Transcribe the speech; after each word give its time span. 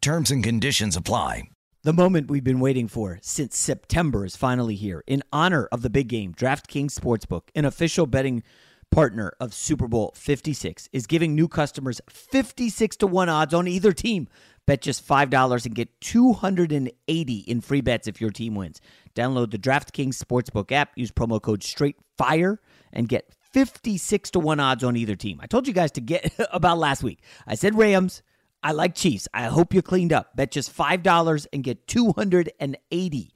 Terms 0.00 0.30
and 0.30 0.44
conditions 0.44 0.96
apply. 0.96 1.50
The 1.82 1.92
moment 1.92 2.30
we've 2.30 2.44
been 2.44 2.60
waiting 2.60 2.86
for 2.86 3.18
since 3.20 3.56
September 3.56 4.24
is 4.24 4.36
finally 4.36 4.76
here. 4.76 5.02
In 5.06 5.22
honor 5.32 5.68
of 5.72 5.82
the 5.82 5.90
big 5.90 6.08
game, 6.08 6.34
DraftKings 6.34 6.92
Sportsbook, 6.92 7.48
an 7.54 7.64
official 7.64 8.06
betting 8.06 8.42
partner 8.90 9.32
of 9.40 9.52
Super 9.52 9.88
Bowl 9.88 10.12
56, 10.14 10.88
is 10.92 11.06
giving 11.06 11.34
new 11.34 11.48
customers 11.48 12.00
56 12.08 12.96
to 12.98 13.06
1 13.06 13.28
odds 13.28 13.52
on 13.52 13.66
either 13.66 13.92
team. 13.92 14.28
Bet 14.66 14.82
just 14.82 15.06
$5 15.06 15.66
and 15.66 15.74
get 15.74 16.00
280 16.00 17.34
in 17.38 17.60
free 17.60 17.80
bets 17.80 18.06
if 18.06 18.20
your 18.20 18.30
team 18.30 18.54
wins. 18.54 18.80
Download 19.14 19.50
the 19.50 19.58
DraftKings 19.58 20.16
Sportsbook 20.16 20.70
app, 20.70 20.92
use 20.94 21.10
promo 21.10 21.42
code 21.42 21.62
STRAIGhtFIRE 21.62 22.58
and 22.92 23.08
get 23.08 23.32
56 23.52 24.30
to 24.30 24.38
1 24.38 24.60
odds 24.60 24.84
on 24.84 24.96
either 24.96 25.16
team. 25.16 25.40
I 25.42 25.46
told 25.46 25.66
you 25.66 25.74
guys 25.74 25.90
to 25.92 26.00
get 26.00 26.32
about 26.52 26.78
last 26.78 27.02
week. 27.02 27.22
I 27.46 27.56
said 27.56 27.74
Rams, 27.74 28.22
I 28.62 28.72
like 28.72 28.94
Chiefs. 28.94 29.28
I 29.32 29.44
hope 29.44 29.72
you 29.72 29.82
cleaned 29.82 30.12
up. 30.12 30.34
Bet 30.34 30.50
just 30.50 30.76
$5 30.76 31.46
and 31.52 31.62
get 31.62 31.86
280 31.86 33.34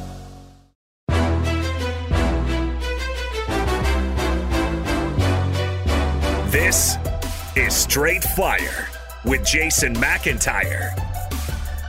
This 6.51 6.97
is 7.55 7.73
Straight 7.73 8.25
Fire 8.25 8.89
with 9.23 9.45
Jason 9.45 9.95
McIntyre. 9.95 10.91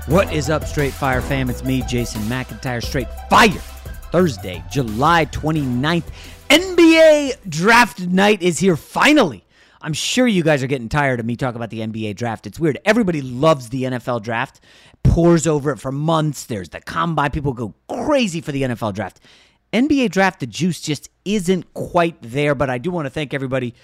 What 0.06 0.32
is 0.32 0.50
up, 0.50 0.64
Straight 0.68 0.92
Fire 0.92 1.20
fam? 1.20 1.50
It's 1.50 1.64
me, 1.64 1.82
Jason 1.88 2.22
McIntyre, 2.22 2.80
Straight 2.80 3.08
Fire. 3.28 3.48
Thursday, 4.12 4.62
July 4.70 5.26
29th. 5.26 6.04
NBA 6.48 7.38
draft 7.48 8.06
night 8.06 8.40
is 8.40 8.60
here 8.60 8.76
finally. 8.76 9.44
I'm 9.80 9.94
sure 9.94 10.28
you 10.28 10.44
guys 10.44 10.62
are 10.62 10.68
getting 10.68 10.88
tired 10.88 11.18
of 11.18 11.26
me 11.26 11.34
talking 11.34 11.56
about 11.56 11.70
the 11.70 11.80
NBA 11.80 12.14
draft. 12.14 12.46
It's 12.46 12.60
weird. 12.60 12.78
Everybody 12.84 13.20
loves 13.20 13.70
the 13.70 13.82
NFL 13.82 14.22
draft, 14.22 14.60
pours 15.02 15.48
over 15.48 15.72
it 15.72 15.80
for 15.80 15.90
months. 15.90 16.44
There's 16.44 16.68
the 16.68 16.80
combine. 16.80 17.32
People 17.32 17.52
go 17.52 17.74
crazy 17.88 18.40
for 18.40 18.52
the 18.52 18.62
NFL 18.62 18.94
draft. 18.94 19.18
NBA 19.72 20.10
draft, 20.10 20.38
the 20.38 20.46
juice 20.46 20.80
just 20.80 21.08
isn't 21.24 21.74
quite 21.74 22.16
there, 22.20 22.54
but 22.54 22.70
I 22.70 22.78
do 22.78 22.92
want 22.92 23.06
to 23.06 23.10
thank 23.10 23.34
everybody 23.34 23.74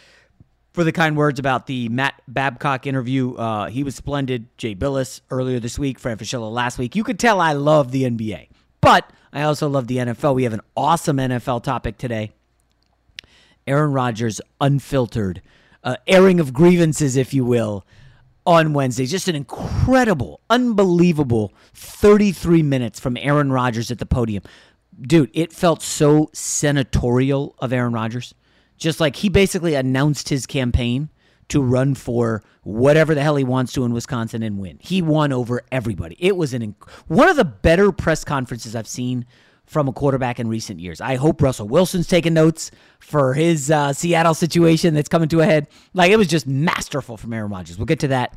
for 0.79 0.85
the 0.85 0.93
kind 0.93 1.17
words 1.17 1.41
about 1.41 1.67
the 1.67 1.89
Matt 1.89 2.23
Babcock 2.29 2.87
interview. 2.87 3.35
Uh, 3.35 3.67
he 3.67 3.83
was 3.83 3.97
splendid. 3.97 4.47
Jay 4.59 4.77
Bilas 4.77 5.23
earlier 5.29 5.59
this 5.59 5.77
week, 5.77 5.99
Fran 5.99 6.19
Fraschilla 6.19 6.49
last 6.53 6.79
week. 6.79 6.95
You 6.95 7.03
could 7.03 7.19
tell 7.19 7.41
I 7.41 7.53
love 7.53 7.91
the 7.91 8.05
NBA, 8.05 8.49
but 8.81 9.13
I 9.33 9.43
also 9.43 9.69
love 9.69 9.89
the 9.89 9.97
NFL. 9.97 10.37
We 10.37 10.45
have 10.45 10.53
an 10.53 10.61
awesome 10.77 11.17
NFL 11.17 11.65
topic 11.65 11.99
today. 11.99 12.31
Aaron 13.67 13.93
Rodgers 13.93 14.41
unfiltered, 14.61 15.43
uh, 15.83 15.97
airing 16.07 16.39
of 16.39 16.53
grievances, 16.53 17.17
if 17.17 17.35
you 17.35 17.45
will, 17.45 17.85
on 18.47 18.73
Wednesday. 18.73 19.07
Just 19.07 19.27
an 19.27 19.35
incredible, 19.35 20.39
unbelievable 20.49 21.53
33 21.75 22.63
minutes 22.63 23.01
from 23.01 23.17
Aaron 23.17 23.51
Rodgers 23.51 23.91
at 23.91 23.99
the 23.99 24.07
podium. 24.07 24.45
dude, 25.01 25.33
it 25.35 25.53
felt 25.53 25.83
so 25.83 26.31
senatorial 26.33 27.57
of 27.59 27.73
Aaron 27.73 27.93
Rodgers. 27.93 28.33
Just 28.79 29.01
like 29.01 29.17
he 29.17 29.29
basically 29.29 29.75
announced 29.75 30.29
his 30.29 30.47
campaign 30.47 31.11
to 31.49 31.63
run 31.63 31.95
for 31.95 32.43
whatever 32.63 33.15
the 33.15 33.23
hell 33.23 33.37
he 33.37 33.45
wants 33.45 33.73
to 33.73 33.85
in 33.85 33.93
Wisconsin 33.93 34.43
and 34.43 34.59
win. 34.59 34.79
He 34.81 35.03
won 35.03 35.33
over 35.33 35.63
everybody. 35.73 36.17
It 36.19 36.37
was 36.37 36.55
an 36.55 36.63
inc- 36.75 36.89
one 37.07 37.29
of 37.29 37.37
the 37.37 37.45
better 37.45 37.91
press 37.91 38.25
conferences 38.25 38.77
I've 38.77 38.89
seen 38.89 39.25
from 39.65 39.89
a 39.89 39.93
quarterback 39.93 40.41
in 40.41 40.49
recent 40.49 40.81
years. 40.81 41.01
I 41.01 41.17
hope 41.17 41.43
Russell 41.43 41.69
Wilson's 41.69 42.07
taking 42.07 42.35
notes 42.35 42.71
for 43.01 43.35
his 43.35 43.71
uh, 43.71 43.93
Seattle 43.93 44.35
situation 44.35 44.95
that's 44.95 45.09
coming 45.09 45.29
to 45.29 45.41
a 45.41 45.45
head. 45.45 45.69
Like 45.93 46.11
it 46.11 46.17
was 46.17 46.29
just 46.29 46.47
masterful 46.47 47.17
from 47.17 47.33
Aaron 47.33 47.51
Rodgers. 47.51 47.77
We'll 47.79 47.87
get 47.87 48.01
to 48.01 48.09
that. 48.09 48.35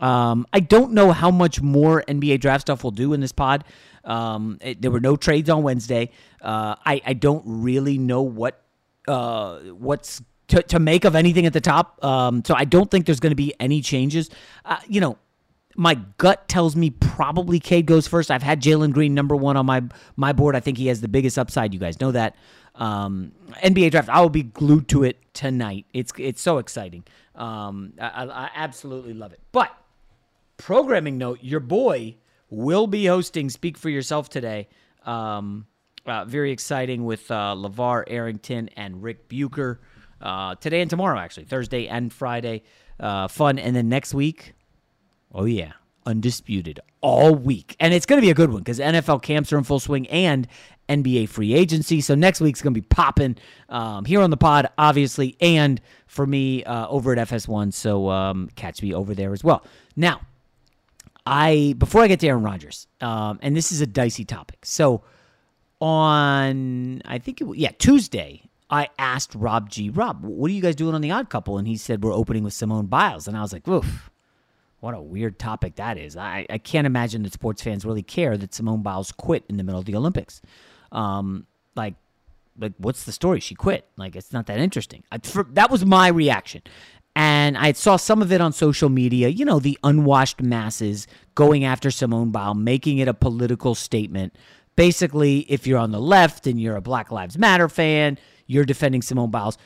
Um, 0.00 0.46
I 0.52 0.60
don't 0.60 0.92
know 0.92 1.12
how 1.12 1.30
much 1.30 1.62
more 1.62 2.02
NBA 2.08 2.40
draft 2.40 2.62
stuff 2.62 2.84
we'll 2.84 2.90
do 2.90 3.12
in 3.12 3.20
this 3.20 3.32
pod. 3.32 3.64
Um, 4.04 4.58
it, 4.60 4.82
there 4.82 4.90
were 4.90 5.00
no 5.00 5.16
trades 5.16 5.48
on 5.48 5.62
Wednesday. 5.62 6.10
Uh, 6.42 6.74
I, 6.84 7.00
I 7.06 7.12
don't 7.14 7.42
really 7.46 7.96
know 7.96 8.22
what 8.22 8.60
uh, 9.08 9.58
what's 9.60 10.22
to, 10.48 10.62
to 10.62 10.78
make 10.78 11.04
of 11.04 11.14
anything 11.14 11.46
at 11.46 11.52
the 11.52 11.60
top. 11.60 12.02
Um, 12.04 12.42
so 12.44 12.54
I 12.54 12.64
don't 12.64 12.90
think 12.90 13.06
there's 13.06 13.20
going 13.20 13.30
to 13.30 13.36
be 13.36 13.54
any 13.58 13.80
changes. 13.80 14.30
Uh, 14.64 14.78
you 14.86 15.00
know, 15.00 15.18
my 15.76 15.94
gut 16.18 16.48
tells 16.48 16.76
me 16.76 16.90
probably 16.90 17.58
Cade 17.58 17.86
goes 17.86 18.06
first. 18.06 18.30
I've 18.30 18.42
had 18.42 18.62
Jalen 18.62 18.92
Green 18.92 19.14
number 19.14 19.34
one 19.34 19.56
on 19.56 19.66
my 19.66 19.82
my 20.16 20.32
board. 20.32 20.54
I 20.54 20.60
think 20.60 20.78
he 20.78 20.86
has 20.86 21.00
the 21.00 21.08
biggest 21.08 21.38
upside. 21.38 21.74
You 21.74 21.80
guys 21.80 22.00
know 22.00 22.12
that. 22.12 22.36
Um, 22.76 23.32
NBA 23.62 23.92
draft. 23.92 24.08
I 24.08 24.20
will 24.20 24.30
be 24.30 24.42
glued 24.42 24.88
to 24.88 25.04
it 25.04 25.18
tonight. 25.34 25.86
It's 25.92 26.12
it's 26.18 26.40
so 26.40 26.58
exciting. 26.58 27.04
Um, 27.34 27.94
I, 28.00 28.24
I 28.24 28.50
absolutely 28.54 29.14
love 29.14 29.32
it. 29.32 29.40
But 29.52 29.76
programming 30.56 31.18
note: 31.18 31.40
your 31.42 31.60
boy 31.60 32.16
will 32.50 32.86
be 32.86 33.06
hosting 33.06 33.50
Speak 33.50 33.76
for 33.76 33.88
Yourself 33.88 34.28
today. 34.28 34.68
Um, 35.04 35.66
uh, 36.06 36.24
very 36.24 36.50
exciting 36.50 37.04
with 37.04 37.30
uh, 37.30 37.54
LeVar 37.56 38.04
Arrington 38.06 38.70
and 38.76 39.02
Rick 39.02 39.28
Bucher 39.28 39.80
uh, 40.20 40.54
today 40.56 40.80
and 40.80 40.90
tomorrow, 40.90 41.18
actually, 41.18 41.44
Thursday 41.44 41.88
and 41.88 42.12
Friday. 42.12 42.62
Uh, 42.98 43.28
fun. 43.28 43.58
And 43.58 43.74
then 43.74 43.88
next 43.88 44.14
week, 44.14 44.54
oh, 45.32 45.44
yeah, 45.44 45.72
undisputed 46.06 46.80
all 47.00 47.34
week. 47.34 47.76
And 47.80 47.92
it's 47.92 48.06
going 48.06 48.20
to 48.20 48.24
be 48.24 48.30
a 48.30 48.34
good 48.34 48.50
one 48.50 48.60
because 48.60 48.78
NFL 48.78 49.22
camps 49.22 49.52
are 49.52 49.58
in 49.58 49.64
full 49.64 49.80
swing 49.80 50.08
and 50.08 50.46
NBA 50.88 51.28
free 51.28 51.54
agency. 51.54 52.00
So 52.00 52.14
next 52.14 52.40
week's 52.40 52.62
going 52.62 52.74
to 52.74 52.80
be 52.80 52.86
popping 52.86 53.36
um, 53.68 54.04
here 54.04 54.20
on 54.20 54.30
the 54.30 54.36
pod, 54.36 54.68
obviously, 54.78 55.36
and 55.40 55.80
for 56.06 56.26
me 56.26 56.64
uh, 56.64 56.86
over 56.88 57.12
at 57.12 57.28
FS1. 57.28 57.72
So 57.72 58.10
um, 58.10 58.48
catch 58.56 58.82
me 58.82 58.94
over 58.94 59.14
there 59.14 59.32
as 59.32 59.42
well. 59.42 59.64
Now, 59.96 60.20
I 61.26 61.74
before 61.78 62.02
I 62.02 62.08
get 62.08 62.20
to 62.20 62.28
Aaron 62.28 62.42
Rodgers, 62.42 62.86
um, 63.00 63.38
and 63.40 63.56
this 63.56 63.72
is 63.72 63.80
a 63.80 63.86
dicey 63.86 64.26
topic. 64.26 64.66
So 64.66 65.02
on 65.84 67.02
I 67.04 67.18
think 67.18 67.40
it, 67.40 67.46
yeah 67.56 67.72
Tuesday, 67.78 68.42
I 68.70 68.88
asked 68.98 69.34
Rob 69.34 69.68
G. 69.68 69.90
Rob, 69.90 70.24
what 70.24 70.50
are 70.50 70.54
you 70.54 70.62
guys 70.62 70.74
doing 70.74 70.94
on 70.94 71.02
the 71.02 71.10
Odd 71.10 71.28
Couple? 71.28 71.58
And 71.58 71.68
he 71.68 71.76
said 71.76 72.02
we're 72.02 72.14
opening 72.14 72.42
with 72.42 72.54
Simone 72.54 72.86
Biles, 72.86 73.28
and 73.28 73.36
I 73.36 73.42
was 73.42 73.52
like, 73.52 73.68
oof. 73.68 74.10
What 74.80 74.92
a 74.92 75.00
weird 75.00 75.38
topic 75.38 75.76
that 75.76 75.96
is. 75.96 76.14
I, 76.14 76.44
I 76.50 76.58
can't 76.58 76.86
imagine 76.86 77.22
that 77.22 77.32
sports 77.32 77.62
fans 77.62 77.86
really 77.86 78.02
care 78.02 78.36
that 78.36 78.52
Simone 78.52 78.82
Biles 78.82 79.12
quit 79.12 79.42
in 79.48 79.56
the 79.56 79.64
middle 79.64 79.78
of 79.78 79.86
the 79.86 79.96
Olympics. 79.96 80.42
Um, 80.92 81.46
like, 81.74 81.94
like 82.58 82.74
what's 82.76 83.04
the 83.04 83.12
story? 83.12 83.40
She 83.40 83.54
quit. 83.54 83.88
Like, 83.96 84.14
it's 84.14 84.30
not 84.30 84.44
that 84.48 84.58
interesting. 84.58 85.02
I, 85.10 85.16
for, 85.18 85.44
that 85.52 85.70
was 85.70 85.86
my 85.86 86.08
reaction. 86.08 86.60
And 87.16 87.56
I 87.56 87.72
saw 87.72 87.96
some 87.96 88.20
of 88.20 88.30
it 88.30 88.42
on 88.42 88.52
social 88.52 88.90
media, 88.90 89.28
you 89.28 89.46
know, 89.46 89.58
the 89.58 89.78
unwashed 89.82 90.42
masses 90.42 91.06
going 91.34 91.64
after 91.64 91.90
Simone 91.90 92.30
Biles, 92.30 92.58
making 92.58 92.98
it 92.98 93.08
a 93.08 93.14
political 93.14 93.74
statement. 93.74 94.36
Basically, 94.76 95.40
if 95.40 95.66
you're 95.66 95.78
on 95.78 95.92
the 95.92 96.00
left 96.00 96.46
and 96.46 96.60
you're 96.60 96.76
a 96.76 96.80
Black 96.80 97.12
Lives 97.12 97.38
Matter 97.38 97.68
fan, 97.68 98.18
you're 98.46 98.64
defending 98.64 99.02
Simone 99.02 99.30
Biles 99.30 99.56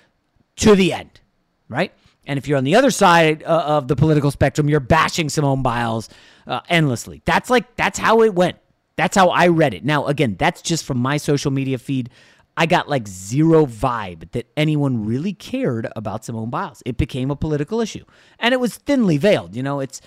to 0.57 0.75
the 0.75 0.93
end, 0.93 1.21
right? 1.69 1.93
And 2.27 2.39
if 2.39 2.47
you're 2.47 2.59
on 2.59 2.65
the 2.65 2.77
other 2.77 2.91
side 2.91 3.43
uh, 3.43 3.65
of 3.67 3.89
the 3.89 3.97
political 3.97 4.31
spectrum, 4.31 4.69
you're 4.69 4.81
bashing 4.81 5.31
Simone 5.31 5.63
Biles 5.63 6.11
uh, 6.47 6.61
endlessly. 6.69 7.23
That's 7.25 7.49
like, 7.49 7.75
that's 7.77 7.99
how 7.99 8.23
it 8.23 8.35
went. 8.35 8.57
That's 8.97 9.17
how 9.17 9.29
I 9.31 9.47
read 9.47 9.75
it. 9.75 9.85
Now, 9.85 10.07
again, 10.07 10.37
that's 10.39 10.61
just 10.61 10.85
from 10.85 10.99
my 10.99 11.17
social 11.17 11.51
media 11.51 11.79
feed. 11.79 12.11
I 12.57 12.67
got 12.67 12.89
like 12.89 13.07
zero 13.07 13.65
vibe 13.65 14.33
that 14.33 14.49
anyone 14.57 15.07
really 15.07 15.33
cared 15.33 15.87
about 15.95 16.25
Simone 16.25 16.51
Biles. 16.51 16.83
It 16.85 16.97
became 16.97 17.31
a 17.31 17.37
political 17.37 17.81
issue, 17.81 18.05
and 18.41 18.53
it 18.53 18.59
was 18.59 18.77
thinly 18.77 19.17
veiled. 19.17 19.55
You 19.55 19.63
know, 19.63 19.79
it's 19.79 20.01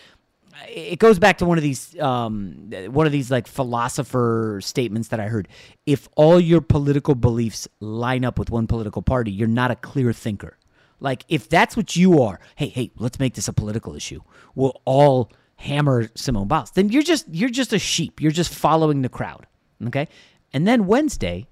it 0.68 1.00
goes 1.00 1.20
back 1.20 1.38
to 1.40 1.46
one 1.46 1.58
of 1.58 1.64
these 1.64 2.00
um, 2.00 2.72
one 2.88 3.06
of 3.06 3.12
these 3.12 3.32
like 3.32 3.48
philosopher 3.48 4.60
statements 4.62 5.10
that 5.10 5.20
I 5.20 5.28
heard. 5.28 5.48
If 5.86 6.08
all 6.16 6.40
your 6.40 6.62
political 6.62 7.16
beliefs 7.16 7.68
line 7.80 8.26
up 8.26 8.38
with 8.38 8.50
one 8.50 8.68
political 8.68 9.02
party, 9.02 9.32
you're 9.32 9.48
not 9.48 9.72
a 9.72 9.76
clear 9.76 10.14
thinker. 10.14 10.58
Like 11.00 11.26
if 11.30 11.50
that's 11.50 11.76
what 11.76 11.96
you 11.96 12.22
are, 12.22 12.40
hey, 12.56 12.68
hey, 12.68 12.92
let's 12.98 13.20
make 13.20 13.34
this 13.34 13.48
a 13.48 13.54
political 13.54 13.96
issue. 13.96 14.22
We'll 14.56 14.80
all 14.86 15.32
hammer 15.56 16.10
Simone 16.16 16.48
Biles. 16.48 16.72
Then 16.72 16.90
you're 16.90 17.04
just 17.04 17.28
you're 17.32 17.50
just 17.50 17.74
a 17.74 17.80
sheep. 17.80 18.22
You're 18.22 18.32
just 18.32 18.54
following 18.54 19.02
the 19.02 19.10
crowd. 19.10 19.48
Okay? 19.88 20.08
And 20.54 20.68
then 20.68 20.86
Wednesday, 20.86 21.48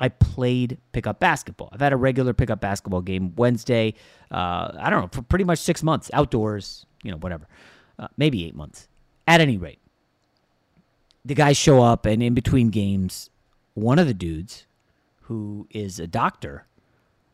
I 0.00 0.08
played 0.08 0.78
pickup 0.92 1.20
basketball. 1.20 1.68
I've 1.72 1.80
had 1.80 1.92
a 1.92 1.96
regular 1.96 2.32
pickup 2.32 2.60
basketball 2.60 3.00
game 3.00 3.34
Wednesday. 3.36 3.94
Uh, 4.30 4.72
I 4.78 4.90
don't 4.90 5.02
know 5.02 5.08
for 5.12 5.22
pretty 5.22 5.44
much 5.44 5.58
six 5.58 5.82
months 5.82 6.10
outdoors. 6.12 6.86
You 7.02 7.12
know, 7.12 7.18
whatever, 7.18 7.46
uh, 7.98 8.08
maybe 8.16 8.44
eight 8.44 8.54
months. 8.54 8.88
At 9.26 9.40
any 9.40 9.58
rate, 9.58 9.80
the 11.24 11.34
guys 11.34 11.56
show 11.56 11.82
up, 11.82 12.06
and 12.06 12.22
in 12.22 12.32
between 12.32 12.70
games, 12.70 13.28
one 13.74 13.98
of 13.98 14.06
the 14.06 14.14
dudes, 14.14 14.66
who 15.22 15.66
is 15.70 15.98
a 15.98 16.06
doctor, 16.06 16.66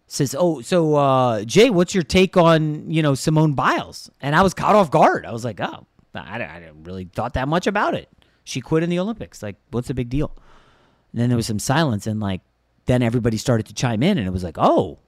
says, 0.06 0.34
"Oh, 0.36 0.60
so 0.60 0.96
uh, 0.96 1.44
Jay, 1.44 1.70
what's 1.70 1.94
your 1.94 2.02
take 2.02 2.36
on 2.36 2.90
you 2.90 3.02
know 3.02 3.14
Simone 3.14 3.54
Biles?" 3.54 4.10
And 4.20 4.34
I 4.34 4.42
was 4.42 4.54
caught 4.54 4.74
off 4.74 4.90
guard. 4.90 5.24
I 5.24 5.32
was 5.32 5.44
like, 5.44 5.60
"Oh, 5.60 5.86
I, 6.14 6.42
I 6.42 6.58
didn't 6.60 6.84
really 6.84 7.04
thought 7.04 7.34
that 7.34 7.46
much 7.46 7.66
about 7.66 7.94
it. 7.94 8.08
She 8.42 8.60
quit 8.60 8.82
in 8.82 8.90
the 8.90 8.98
Olympics. 8.98 9.42
Like, 9.42 9.56
what's 9.70 9.88
the 9.88 9.94
big 9.94 10.08
deal?" 10.08 10.32
And 11.12 11.20
then 11.20 11.28
there 11.28 11.36
was 11.36 11.46
some 11.46 11.60
silence, 11.60 12.08
and 12.08 12.18
like 12.18 12.40
then 12.86 13.02
everybody 13.02 13.36
started 13.36 13.66
to 13.66 13.74
chime 13.74 14.02
in, 14.02 14.18
and 14.18 14.26
it 14.26 14.32
was 14.32 14.42
like, 14.42 14.58
"Oh, 14.58 14.98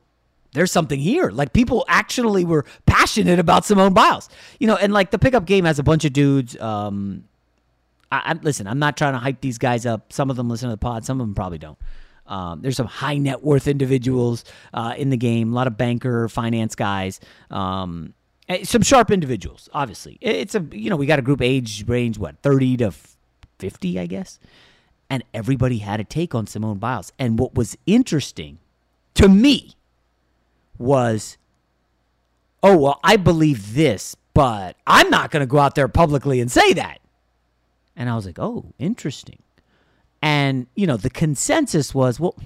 there's 0.52 0.72
something 0.72 0.98
here." 0.98 1.30
Like 1.30 1.52
people 1.52 1.84
actually 1.88 2.44
were 2.44 2.64
passionate 2.86 3.38
about 3.38 3.64
Simone 3.64 3.92
Biles, 3.92 4.28
you 4.58 4.66
know. 4.66 4.76
And 4.76 4.92
like 4.92 5.10
the 5.10 5.18
pickup 5.18 5.46
game 5.46 5.64
has 5.64 5.78
a 5.78 5.82
bunch 5.82 6.04
of 6.04 6.12
dudes. 6.12 6.58
Um, 6.60 7.24
I, 8.10 8.22
I 8.26 8.32
listen. 8.42 8.66
I'm 8.66 8.78
not 8.78 8.96
trying 8.96 9.12
to 9.12 9.18
hype 9.18 9.40
these 9.40 9.58
guys 9.58 9.86
up. 9.86 10.12
Some 10.12 10.30
of 10.30 10.36
them 10.36 10.48
listen 10.48 10.68
to 10.68 10.74
the 10.74 10.78
pod. 10.78 11.04
Some 11.04 11.20
of 11.20 11.26
them 11.26 11.34
probably 11.34 11.58
don't. 11.58 11.78
Um, 12.26 12.60
there's 12.60 12.76
some 12.76 12.86
high 12.86 13.18
net 13.18 13.42
worth 13.42 13.68
individuals 13.68 14.44
uh, 14.74 14.94
in 14.96 15.10
the 15.10 15.16
game, 15.16 15.52
a 15.52 15.54
lot 15.54 15.66
of 15.66 15.76
banker, 15.76 16.28
finance 16.28 16.74
guys, 16.74 17.20
um, 17.50 18.14
some 18.64 18.82
sharp 18.82 19.10
individuals. 19.10 19.68
Obviously, 19.72 20.18
it's 20.20 20.54
a 20.54 20.64
you 20.72 20.90
know 20.90 20.96
we 20.96 21.06
got 21.06 21.18
a 21.18 21.22
group 21.22 21.40
age 21.40 21.84
range 21.86 22.18
what 22.18 22.38
30 22.42 22.78
to 22.78 22.92
50, 23.58 23.98
I 23.98 24.06
guess, 24.06 24.38
and 25.08 25.24
everybody 25.32 25.78
had 25.78 26.00
a 26.00 26.04
take 26.04 26.34
on 26.34 26.46
Simone 26.46 26.78
Biles. 26.78 27.12
And 27.18 27.38
what 27.38 27.54
was 27.54 27.76
interesting 27.86 28.58
to 29.14 29.28
me 29.28 29.74
was, 30.78 31.36
oh 32.62 32.76
well, 32.76 33.00
I 33.02 33.16
believe 33.16 33.74
this, 33.74 34.16
but 34.34 34.76
I'm 34.86 35.10
not 35.10 35.30
going 35.30 35.40
to 35.40 35.46
go 35.46 35.58
out 35.58 35.74
there 35.74 35.88
publicly 35.88 36.40
and 36.40 36.50
say 36.50 36.74
that. 36.74 37.00
And 37.96 38.10
I 38.10 38.14
was 38.14 38.26
like, 38.26 38.38
oh, 38.38 38.66
interesting. 38.78 39.38
And, 40.20 40.66
you 40.74 40.86
know, 40.86 40.96
the 40.96 41.08
consensus 41.08 41.94
was, 41.94 42.20
well, 42.20 42.36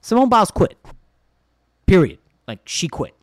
Simone 0.00 0.28
Biles 0.28 0.50
quit. 0.50 0.78
Period. 1.86 2.18
Like, 2.46 2.60
she 2.64 2.88
quit. 2.88 3.14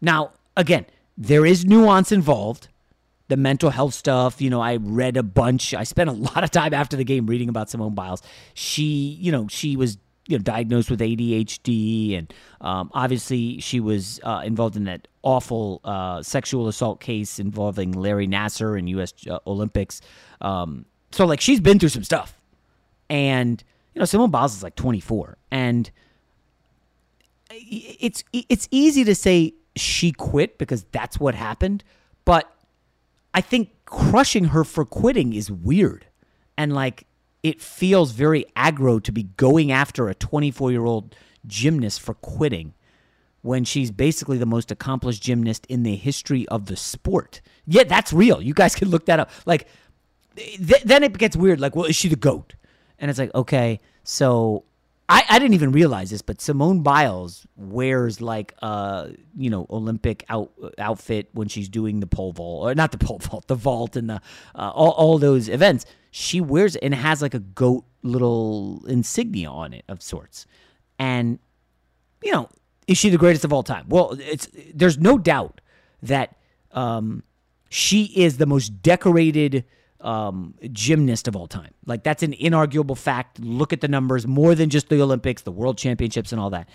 Now, 0.00 0.32
again, 0.56 0.86
there 1.16 1.46
is 1.46 1.64
nuance 1.64 2.10
involved. 2.10 2.68
The 3.28 3.36
mental 3.36 3.70
health 3.70 3.94
stuff, 3.94 4.40
you 4.42 4.50
know, 4.50 4.60
I 4.60 4.76
read 4.76 5.16
a 5.16 5.22
bunch. 5.22 5.72
I 5.72 5.84
spent 5.84 6.10
a 6.10 6.12
lot 6.34 6.42
of 6.42 6.50
time 6.50 6.74
after 6.74 6.96
the 6.96 7.04
game 7.04 7.26
reading 7.26 7.48
about 7.48 7.70
Simone 7.70 7.94
Biles. 7.94 8.22
She, 8.54 9.16
you 9.20 9.30
know, 9.30 9.46
she 9.48 9.76
was 9.76 9.98
you 10.26 10.38
know 10.38 10.42
diagnosed 10.42 10.90
with 10.90 11.00
ADHD, 11.00 12.18
and 12.18 12.32
um, 12.60 12.90
obviously 12.94 13.60
she 13.60 13.80
was 13.80 14.20
uh, 14.22 14.42
involved 14.44 14.76
in 14.76 14.84
that 14.84 15.08
awful 15.22 15.80
uh, 15.84 16.22
sexual 16.22 16.68
assault 16.68 17.00
case 17.00 17.38
involving 17.38 17.92
Larry 17.92 18.28
Nassar 18.28 18.78
in 18.78 18.86
U.S. 18.88 19.12
Uh, 19.28 19.38
Olympics. 19.46 20.00
Um, 20.40 20.84
so 21.10 21.26
like 21.26 21.40
she's 21.40 21.60
been 21.60 21.78
through 21.78 21.88
some 21.88 22.04
stuff, 22.04 22.40
and 23.08 23.62
you 23.94 23.98
know 23.98 24.04
Simone 24.04 24.30
Biles 24.30 24.56
is 24.56 24.62
like 24.62 24.76
24, 24.76 25.36
and 25.50 25.90
it's 27.50 28.22
it's 28.32 28.68
easy 28.70 29.04
to 29.04 29.14
say 29.14 29.54
she 29.76 30.12
quit 30.12 30.58
because 30.58 30.84
that's 30.92 31.18
what 31.18 31.34
happened, 31.34 31.82
but 32.24 32.52
I 33.34 33.40
think 33.40 33.70
crushing 33.84 34.46
her 34.46 34.64
for 34.64 34.84
quitting 34.84 35.32
is 35.32 35.50
weird, 35.50 36.06
and 36.56 36.72
like 36.72 37.06
it 37.42 37.60
feels 37.60 38.12
very 38.12 38.44
aggro 38.56 39.02
to 39.02 39.12
be 39.12 39.24
going 39.24 39.72
after 39.72 40.08
a 40.08 40.14
24 40.14 40.70
year 40.70 40.84
old 40.84 41.14
gymnast 41.46 42.00
for 42.00 42.14
quitting 42.14 42.74
when 43.42 43.64
she's 43.64 43.90
basically 43.90 44.36
the 44.36 44.46
most 44.46 44.70
accomplished 44.70 45.22
gymnast 45.22 45.66
in 45.66 45.82
the 45.82 45.96
history 45.96 46.46
of 46.48 46.66
the 46.66 46.76
sport. 46.76 47.40
Yeah, 47.66 47.84
that's 47.84 48.12
real. 48.12 48.42
You 48.42 48.52
guys 48.52 48.74
can 48.74 48.88
look 48.90 49.06
that 49.06 49.18
up. 49.18 49.30
Like, 49.46 49.66
th- 50.36 50.82
then 50.84 51.02
it 51.02 51.16
gets 51.16 51.36
weird. 51.36 51.60
Like, 51.60 51.74
well, 51.74 51.86
is 51.86 51.96
she 51.96 52.08
the 52.08 52.16
goat? 52.16 52.54
And 52.98 53.10
it's 53.10 53.18
like, 53.18 53.34
okay, 53.34 53.80
so 54.04 54.64
I, 55.10 55.24
I 55.28 55.38
didn't 55.40 55.54
even 55.54 55.72
realize 55.72 56.10
this, 56.10 56.22
but 56.22 56.40
Simone 56.40 56.82
Biles 56.82 57.44
wears 57.56 58.20
like 58.20 58.54
a 58.62 59.10
you 59.36 59.50
know 59.50 59.66
Olympic 59.68 60.24
out, 60.28 60.52
outfit 60.78 61.28
when 61.32 61.48
she's 61.48 61.68
doing 61.68 61.98
the 61.98 62.06
pole 62.06 62.32
vault, 62.32 62.64
or 62.64 62.74
not 62.76 62.92
the 62.92 62.98
pole 62.98 63.18
vault, 63.22 63.48
the 63.48 63.56
vault 63.56 63.96
and 63.96 64.08
the 64.08 64.20
uh, 64.54 64.70
all 64.70 64.90
all 64.90 65.18
those 65.18 65.48
events. 65.48 65.84
She 66.10 66.40
wears 66.40 66.76
it 66.76 66.82
and 66.82 66.94
has 66.94 67.22
like 67.22 67.34
a 67.34 67.40
goat 67.40 67.84
little 68.02 68.84
insignia 68.86 69.50
on 69.50 69.72
it 69.72 69.84
of 69.88 70.02
sorts. 70.02 70.46
And 70.98 71.38
you 72.22 72.32
know, 72.32 72.48
is 72.86 72.98
she 72.98 73.10
the 73.10 73.18
greatest 73.18 73.44
of 73.44 73.52
all 73.52 73.62
time? 73.62 73.86
Well, 73.88 74.16
it's 74.18 74.48
there's 74.74 74.98
no 74.98 75.18
doubt 75.18 75.60
that 76.02 76.36
um, 76.72 77.22
she 77.68 78.04
is 78.16 78.38
the 78.38 78.46
most 78.46 78.82
decorated 78.82 79.64
um, 80.00 80.54
gymnast 80.72 81.28
of 81.28 81.36
all 81.36 81.46
time. 81.46 81.72
Like 81.86 82.02
that's 82.02 82.22
an 82.22 82.32
inarguable 82.32 82.96
fact. 82.96 83.38
Look 83.38 83.72
at 83.72 83.80
the 83.80 83.88
numbers, 83.88 84.26
more 84.26 84.54
than 84.54 84.70
just 84.70 84.88
the 84.88 85.00
Olympics, 85.00 85.42
the 85.42 85.52
World 85.52 85.78
Championships, 85.78 86.32
and 86.32 86.40
all 86.40 86.50
that. 86.50 86.68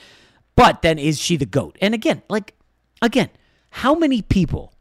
But 0.56 0.82
then, 0.82 0.98
is 0.98 1.20
she 1.20 1.38
the 1.38 1.46
goat? 1.46 1.77
And 1.82 1.94
again, 1.94 2.22
like 2.30 2.54
again, 3.01 3.30
how 3.72 3.96
many 3.96 4.22
people 4.22 4.74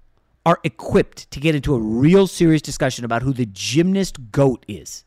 are 0.47 0.61
equipped 0.65 1.31
to 1.31 1.41
get 1.41 1.55
into 1.55 1.75
a 1.75 1.79
real 1.79 2.27
serious 2.27 2.63
discussion 2.63 3.05
about 3.05 3.23
who 3.23 3.33
the 3.33 3.47
gymnast 3.47 4.31
goat 4.31 4.65
is? 4.69 5.05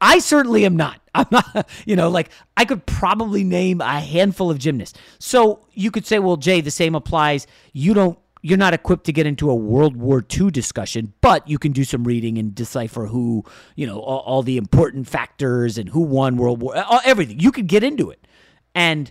I 0.00 0.18
certainly 0.18 0.64
am 0.64 0.76
not. 0.76 1.00
I'm 1.14 1.26
not, 1.30 1.68
you 1.86 1.96
know, 1.96 2.10
like 2.10 2.30
I 2.56 2.66
could 2.66 2.84
probably 2.84 3.42
name 3.42 3.80
a 3.80 4.00
handful 4.00 4.50
of 4.50 4.58
gymnasts. 4.58 4.98
So 5.18 5.66
you 5.72 5.90
could 5.90 6.06
say, 6.06 6.18
well, 6.18 6.36
Jay, 6.36 6.60
the 6.60 6.70
same 6.70 6.94
applies. 6.94 7.46
You 7.72 7.94
don't 7.94 8.18
you're 8.42 8.58
not 8.58 8.74
equipped 8.74 9.04
to 9.06 9.12
get 9.12 9.26
into 9.26 9.50
a 9.50 9.54
World 9.56 9.96
War 9.96 10.24
II 10.38 10.52
discussion, 10.52 11.12
but 11.20 11.48
you 11.48 11.58
can 11.58 11.72
do 11.72 11.82
some 11.82 12.04
reading 12.04 12.38
and 12.38 12.54
decipher 12.54 13.06
who, 13.06 13.44
you 13.74 13.88
know, 13.88 13.98
all, 13.98 14.20
all 14.20 14.42
the 14.44 14.56
important 14.56 15.08
factors 15.08 15.78
and 15.78 15.88
who 15.88 16.00
won 16.00 16.36
World 16.36 16.62
War, 16.62 16.76
uh, 16.76 17.00
everything. 17.04 17.40
You 17.40 17.50
could 17.50 17.66
get 17.66 17.82
into 17.82 18.08
it. 18.08 18.24
And 18.72 19.10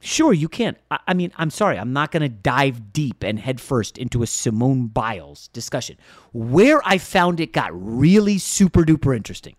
sure, 0.00 0.32
you 0.32 0.48
can. 0.48 0.76
I, 0.90 0.98
I 1.08 1.14
mean, 1.14 1.32
I'm 1.36 1.50
sorry, 1.50 1.78
I'm 1.78 1.92
not 1.92 2.10
going 2.10 2.22
to 2.22 2.28
dive 2.28 2.92
deep 2.92 3.22
and 3.22 3.38
headfirst 3.38 3.98
into 3.98 4.22
a 4.22 4.26
Simone 4.26 4.86
Biles 4.86 5.48
discussion. 5.48 5.96
Where 6.32 6.80
I 6.84 6.98
found 6.98 7.40
it 7.40 7.52
got 7.52 7.70
really 7.72 8.38
super 8.38 8.82
duper 8.82 9.16
interesting 9.16 9.56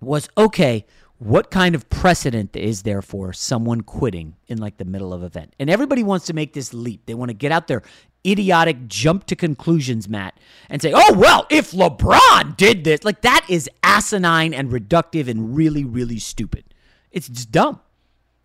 was 0.00 0.28
okay, 0.36 0.86
what 1.18 1.50
kind 1.50 1.74
of 1.74 1.88
precedent 1.90 2.56
is 2.56 2.82
there 2.82 3.02
for 3.02 3.32
someone 3.34 3.82
quitting 3.82 4.36
in 4.48 4.56
like 4.56 4.78
the 4.78 4.86
middle 4.86 5.12
of 5.12 5.22
event? 5.22 5.54
And 5.58 5.68
everybody 5.68 6.02
wants 6.02 6.26
to 6.26 6.32
make 6.32 6.54
this 6.54 6.72
leap. 6.72 7.04
They 7.04 7.12
want 7.12 7.28
to 7.28 7.34
get 7.34 7.52
out 7.52 7.68
their 7.68 7.82
idiotic 8.26 8.88
jump 8.88 9.26
to 9.26 9.36
conclusions, 9.36 10.08
mat, 10.08 10.38
and 10.70 10.80
say, 10.80 10.92
"Oh 10.94 11.12
well, 11.14 11.46
if 11.50 11.72
LeBron 11.72 12.56
did 12.56 12.84
this, 12.84 13.04
like 13.04 13.20
that 13.20 13.44
is 13.48 13.68
asinine 13.82 14.54
and 14.54 14.70
reductive 14.70 15.28
and 15.28 15.54
really, 15.54 15.84
really 15.84 16.18
stupid. 16.18 16.64
It's 17.10 17.28
just 17.28 17.52
dumb." 17.52 17.80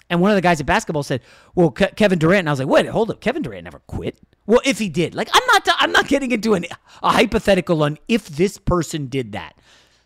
And 0.09 0.21
one 0.21 0.29
of 0.31 0.35
the 0.35 0.41
guys 0.41 0.59
at 0.59 0.65
basketball 0.65 1.03
said, 1.03 1.21
"Well, 1.55 1.71
Ke- 1.71 1.95
Kevin 1.95 2.19
Durant." 2.19 2.41
And 2.41 2.50
I 2.50 2.51
was 2.51 2.59
like, 2.59 2.67
"Wait, 2.67 2.85
hold 2.85 3.09
up, 3.09 3.21
Kevin 3.21 3.41
Durant 3.41 3.63
never 3.63 3.79
quit." 3.79 4.19
Well, 4.45 4.62
if 4.63 4.77
he 4.77 4.89
did, 4.89 5.15
like, 5.15 5.29
I'm 5.33 5.45
not, 5.47 5.67
I'm 5.79 5.91
not 5.91 6.07
getting 6.07 6.31
into 6.31 6.53
an, 6.53 6.65
a 7.01 7.12
hypothetical 7.12 7.81
on 7.83 7.97
if 8.07 8.27
this 8.27 8.57
person 8.59 9.07
did 9.07 9.31
that. 9.31 9.55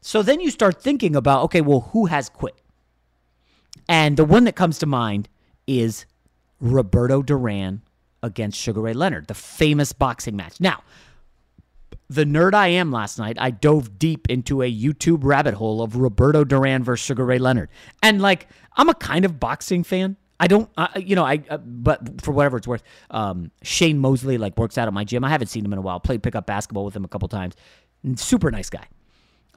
So 0.01 0.23
then 0.23 0.39
you 0.39 0.49
start 0.49 0.81
thinking 0.81 1.15
about, 1.15 1.43
okay, 1.43 1.59
well, 1.59 1.89
who 1.91 2.05
has 2.05 2.29
quit? 2.29 2.55
And 3.89 4.15
the 4.15 4.23
one 4.23 4.45
that 4.45 4.55
comes 4.55 4.79
to 4.79 4.85
mind 4.85 5.27
is 5.67 6.05
Roberto 6.61 7.21
Duran 7.21 7.81
against 8.23 8.57
Sugar 8.57 8.81
Ray 8.81 8.93
Leonard, 8.93 9.27
the 9.27 9.33
famous 9.33 9.91
boxing 9.91 10.35
match. 10.35 10.59
Now, 10.59 10.83
the 12.09 12.25
nerd 12.25 12.53
I 12.53 12.67
am 12.69 12.91
last 12.91 13.19
night, 13.19 13.37
I 13.39 13.51
dove 13.51 13.99
deep 13.99 14.29
into 14.29 14.61
a 14.61 14.71
YouTube 14.71 15.19
rabbit 15.21 15.53
hole 15.53 15.81
of 15.81 15.95
Roberto 15.95 16.43
Duran 16.43 16.83
versus 16.83 17.05
Sugar 17.05 17.25
Ray 17.25 17.39
Leonard. 17.39 17.69
And 18.01 18.21
like, 18.21 18.47
I'm 18.75 18.89
a 18.89 18.95
kind 18.95 19.25
of 19.25 19.39
boxing 19.39 19.83
fan. 19.83 20.17
I 20.39 20.47
don't, 20.47 20.69
uh, 20.77 20.87
you 20.95 21.15
know, 21.15 21.25
I, 21.25 21.43
uh, 21.49 21.57
but 21.57 22.21
for 22.21 22.31
whatever 22.31 22.57
it's 22.57 22.67
worth, 22.67 22.83
um, 23.11 23.51
Shane 23.61 23.99
Mosley 23.99 24.37
like 24.37 24.57
works 24.57 24.77
out 24.77 24.87
at 24.87 24.93
my 24.93 25.03
gym. 25.03 25.23
I 25.23 25.29
haven't 25.29 25.47
seen 25.47 25.65
him 25.65 25.73
in 25.73 25.79
a 25.79 25.81
while. 25.81 25.99
Played 25.99 26.23
pickup 26.23 26.45
basketball 26.45 26.85
with 26.85 26.95
him 26.95 27.03
a 27.03 27.09
couple 27.09 27.27
times. 27.27 27.55
Super 28.15 28.49
nice 28.49 28.69
guy 28.69 28.87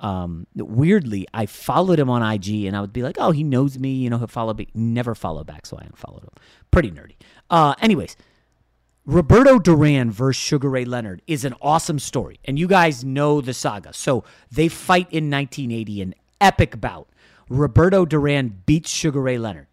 um, 0.03 0.49
weirdly, 0.57 1.27
I 1.33 1.47
followed 1.47 1.99
him 2.01 2.11
on 2.11 2.23
IG 2.23 2.65
and 2.65 2.77
I 2.77 2.81
would 2.81 2.93
be 2.93 3.03
like, 3.03 3.17
oh, 3.19 3.31
he 3.31 3.45
knows 3.45 3.79
me, 3.79 3.93
you 3.93 4.11
know, 4.11 4.19
he'll 4.19 4.27
follow 4.27 4.53
me. 4.53 4.67
Never 4.75 5.15
follow 5.15 5.45
back, 5.45 5.65
so 5.65 5.79
I 5.79 5.85
unfollowed 5.85 6.25
him. 6.25 6.31
Pretty 6.73 6.91
nerdy. 6.91 7.15
Uh, 7.49 7.75
anyways, 7.81 8.17
Roberto 9.05 9.59
Duran 9.59 10.11
versus 10.11 10.41
Sugar 10.41 10.71
Ray 10.71 10.85
Leonard 10.85 11.23
is 11.27 11.45
an 11.45 11.55
awesome 11.61 11.99
story, 11.99 12.39
and 12.45 12.59
you 12.59 12.69
guys 12.69 13.05
know 13.05 13.41
the 13.41 13.53
saga. 13.53 13.93
So 13.93 14.23
they 14.51 14.69
fight 14.69 15.09
in 15.11 15.29
1980, 15.29 16.03
an 16.03 16.15
epic 16.41 16.81
bout. 16.81 17.09
Roberto 17.49 18.07
Duran 18.07 18.63
beats 18.65 18.91
Sugar 18.91 19.21
Ray 19.21 19.39
Leonard, 19.39 19.67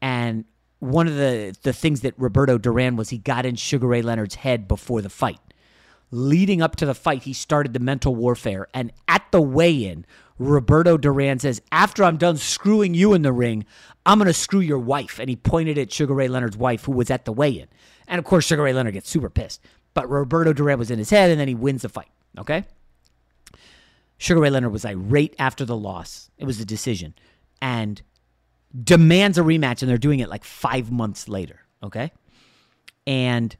and 0.00 0.44
one 0.78 1.08
of 1.08 1.16
the 1.16 1.56
the 1.62 1.72
things 1.72 2.02
that 2.02 2.14
Roberto 2.16 2.56
Duran 2.56 2.96
was 2.96 3.08
he 3.08 3.18
got 3.18 3.44
in 3.44 3.56
Sugar 3.56 3.88
Ray 3.88 4.02
Leonard's 4.02 4.36
head 4.36 4.68
before 4.68 5.02
the 5.02 5.10
fight 5.10 5.40
leading 6.10 6.62
up 6.62 6.76
to 6.76 6.86
the 6.86 6.94
fight, 6.94 7.24
he 7.24 7.32
started 7.32 7.72
the 7.72 7.80
mental 7.80 8.14
warfare. 8.14 8.68
And 8.74 8.92
at 9.08 9.24
the 9.30 9.40
weigh 9.40 9.84
in, 9.84 10.06
Roberto 10.38 10.96
Duran 10.96 11.38
says, 11.38 11.60
After 11.72 12.04
I'm 12.04 12.16
done 12.16 12.36
screwing 12.36 12.94
you 12.94 13.14
in 13.14 13.22
the 13.22 13.32
ring, 13.32 13.64
I'm 14.04 14.18
going 14.18 14.26
to 14.26 14.32
screw 14.34 14.60
your 14.60 14.78
wife. 14.78 15.18
And 15.18 15.28
he 15.28 15.36
pointed 15.36 15.78
at 15.78 15.92
Sugar 15.92 16.14
Ray 16.14 16.28
Leonard's 16.28 16.56
wife, 16.56 16.84
who 16.84 16.92
was 16.92 17.10
at 17.10 17.24
the 17.24 17.32
weigh 17.32 17.60
in. 17.60 17.68
And 18.08 18.18
of 18.18 18.24
course, 18.24 18.44
Sugar 18.44 18.62
Ray 18.62 18.72
Leonard 18.72 18.94
gets 18.94 19.10
super 19.10 19.30
pissed. 19.30 19.60
But 19.94 20.10
Roberto 20.10 20.52
Duran 20.52 20.78
was 20.78 20.90
in 20.90 20.98
his 20.98 21.10
head, 21.10 21.30
and 21.30 21.40
then 21.40 21.48
he 21.48 21.54
wins 21.54 21.82
the 21.82 21.88
fight. 21.88 22.10
Okay? 22.38 22.64
Sugar 24.18 24.40
Ray 24.40 24.50
Leonard 24.50 24.72
was 24.72 24.84
irate 24.84 25.34
after 25.38 25.64
the 25.64 25.76
loss. 25.76 26.30
It 26.38 26.44
was 26.44 26.60
a 26.60 26.64
decision. 26.64 27.14
And 27.60 28.02
demands 28.84 29.38
a 29.38 29.42
rematch, 29.42 29.82
and 29.82 29.90
they're 29.90 29.98
doing 29.98 30.20
it 30.20 30.28
like 30.28 30.44
five 30.44 30.90
months 30.92 31.28
later. 31.28 31.60
Okay? 31.82 32.12
And 33.06 33.56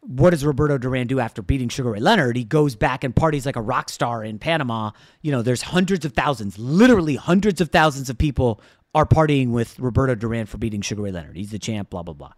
what 0.00 0.30
does 0.30 0.44
Roberto 0.44 0.78
Duran 0.78 1.06
do 1.06 1.20
after 1.20 1.42
beating 1.42 1.68
Sugar 1.68 1.90
Ray 1.90 2.00
Leonard? 2.00 2.36
He 2.36 2.44
goes 2.44 2.74
back 2.74 3.04
and 3.04 3.14
parties 3.14 3.46
like 3.46 3.56
a 3.56 3.62
rock 3.62 3.90
star 3.90 4.24
in 4.24 4.38
Panama. 4.38 4.90
You 5.22 5.30
know, 5.30 5.42
there's 5.42 5.62
hundreds 5.62 6.04
of 6.04 6.14
thousands, 6.14 6.58
literally 6.58 7.16
hundreds 7.16 7.60
of 7.60 7.68
thousands 7.68 8.08
of 8.08 8.16
people 8.16 8.60
are 8.94 9.06
partying 9.06 9.50
with 9.50 9.78
Roberto 9.78 10.14
Duran 10.14 10.46
for 10.46 10.58
beating 10.58 10.80
Sugar 10.80 11.02
Ray 11.02 11.12
Leonard. 11.12 11.36
He's 11.36 11.50
the 11.50 11.58
champ, 11.58 11.90
blah, 11.90 12.02
blah, 12.02 12.14
blah. 12.14 12.32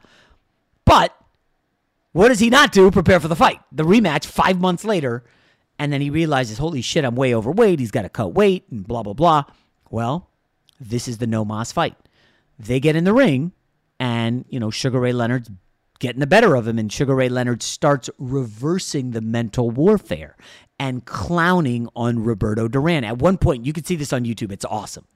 But 0.84 1.16
what 2.12 2.28
does 2.28 2.40
he 2.40 2.50
not 2.50 2.72
do? 2.72 2.90
Prepare 2.90 3.20
for 3.20 3.28
the 3.28 3.36
fight. 3.36 3.60
The 3.72 3.84
rematch 3.84 4.26
five 4.26 4.60
months 4.60 4.84
later. 4.84 5.24
And 5.78 5.92
then 5.92 6.00
he 6.00 6.10
realizes, 6.10 6.58
holy 6.58 6.82
shit, 6.82 7.04
I'm 7.04 7.16
way 7.16 7.34
overweight. 7.34 7.80
He's 7.80 7.90
got 7.90 8.02
to 8.02 8.08
cut 8.08 8.34
weight 8.34 8.64
and 8.70 8.86
blah, 8.86 9.02
blah, 9.02 9.14
blah. 9.14 9.44
Well, 9.90 10.30
this 10.78 11.08
is 11.08 11.18
the 11.18 11.26
no 11.26 11.44
mas 11.44 11.72
fight. 11.72 11.96
They 12.58 12.78
get 12.78 12.94
in 12.94 13.04
the 13.04 13.14
ring, 13.14 13.52
and, 13.98 14.44
you 14.48 14.60
know, 14.60 14.70
Sugar 14.70 15.00
Ray 15.00 15.12
Leonard's 15.12 15.50
getting 15.98 16.20
the 16.20 16.26
better 16.26 16.54
of 16.54 16.68
him. 16.68 16.78
And 16.78 16.92
Sugar 16.92 17.14
Ray 17.14 17.28
Leonard 17.28 17.62
starts 17.62 18.10
reversing 18.18 19.10
the 19.10 19.20
mental 19.20 19.70
warfare 19.70 20.36
and 20.78 21.04
clowning 21.04 21.88
on 21.96 22.22
Roberto 22.22 22.68
Duran. 22.68 23.04
At 23.04 23.18
one 23.18 23.38
point, 23.38 23.64
you 23.64 23.72
can 23.72 23.84
see 23.84 23.96
this 23.96 24.12
on 24.12 24.24
YouTube. 24.24 24.52
It's 24.52 24.64
awesome. 24.64 25.06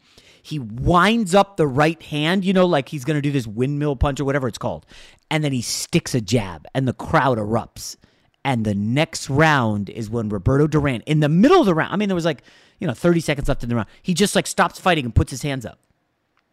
He 0.47 0.59
winds 0.59 1.35
up 1.35 1.57
the 1.57 1.67
right 1.67 2.01
hand, 2.03 2.45
you 2.45 2.53
know, 2.53 2.67
like 2.67 2.89
he's 2.89 3.05
going 3.05 3.17
to 3.17 3.23
do 3.23 3.33
this 3.33 3.47
windmill 3.47 3.97
punch 3.97 4.21
or 4.21 4.25
whatever 4.25 4.49
it's 4.49 4.59
called. 4.59 4.87
And 5.31 5.43
then 5.43 5.53
he 5.53 5.63
sticks 5.63 6.15
a 6.15 6.21
jab, 6.21 6.67
and 6.75 6.87
the 6.87 6.93
crowd 6.93 7.39
erupts. 7.39 7.97
And 8.45 8.65
the 8.65 8.75
next 8.75 9.29
round 9.29 9.91
is 9.91 10.09
when 10.09 10.29
Roberto 10.29 10.67
Duran, 10.69 11.01
in 11.03 11.21
the 11.21 11.29
middle 11.29 11.59
of 11.59 11.67
the 11.67 11.75
round, 11.75 11.93
I 11.93 11.97
mean, 11.97 12.09
there 12.09 12.15
was 12.15 12.25
like, 12.25 12.43
you 12.79 12.87
know, 12.87 12.95
30 12.95 13.21
seconds 13.21 13.49
left 13.49 13.63
in 13.65 13.69
the 13.69 13.75
round. 13.75 13.89
He 14.03 14.15
just 14.15 14.37
like 14.37 14.47
stops 14.47 14.79
fighting 14.79 15.05
and 15.05 15.15
puts 15.15 15.33
his 15.33 15.43
hands 15.43 15.67
up. 15.67 15.81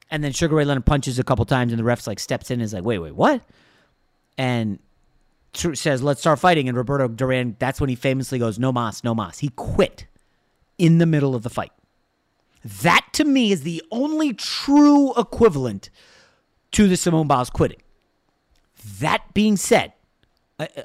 And 0.10 0.24
then 0.24 0.32
Sugar 0.32 0.56
Ray 0.56 0.66
Leonard 0.66 0.86
punches 0.86 1.20
a 1.20 1.24
couple 1.24 1.46
times, 1.46 1.72
and 1.72 1.80
the 1.80 1.84
ref's 1.84 2.08
like 2.08 2.20
steps 2.20 2.50
in 2.50 2.56
and 2.56 2.64
is 2.64 2.74
like, 2.74 2.84
wait, 2.84 3.00
wait, 3.00 3.16
what? 3.16 3.42
and 4.38 4.80
says, 5.54 6.02
"Let's 6.02 6.22
start 6.22 6.40
fighting." 6.40 6.68
And 6.68 6.78
Roberto 6.78 7.08
Duran, 7.08 7.56
that's 7.60 7.80
when 7.80 7.90
he 7.90 7.96
famously 7.96 8.40
goes, 8.40 8.58
"No 8.58 8.72
mas, 8.72 9.04
no 9.04 9.14
mas." 9.14 9.40
He 9.40 9.50
quit 9.50 10.08
in 10.78 10.98
the 10.98 11.06
middle 11.06 11.36
of 11.36 11.44
the 11.44 11.50
fight. 11.50 11.72
That 12.64 13.08
to 13.14 13.26
me 13.26 13.52
is 13.52 13.64
the 13.64 13.84
only 13.92 14.34
true 14.34 15.14
equivalent 15.16 15.90
to 16.72 16.88
the 16.88 16.98
Simone 16.98 17.28
Biles 17.28 17.50
quitting. 17.50 17.82
That 19.00 19.34
being 19.34 19.58
said, 19.58 19.94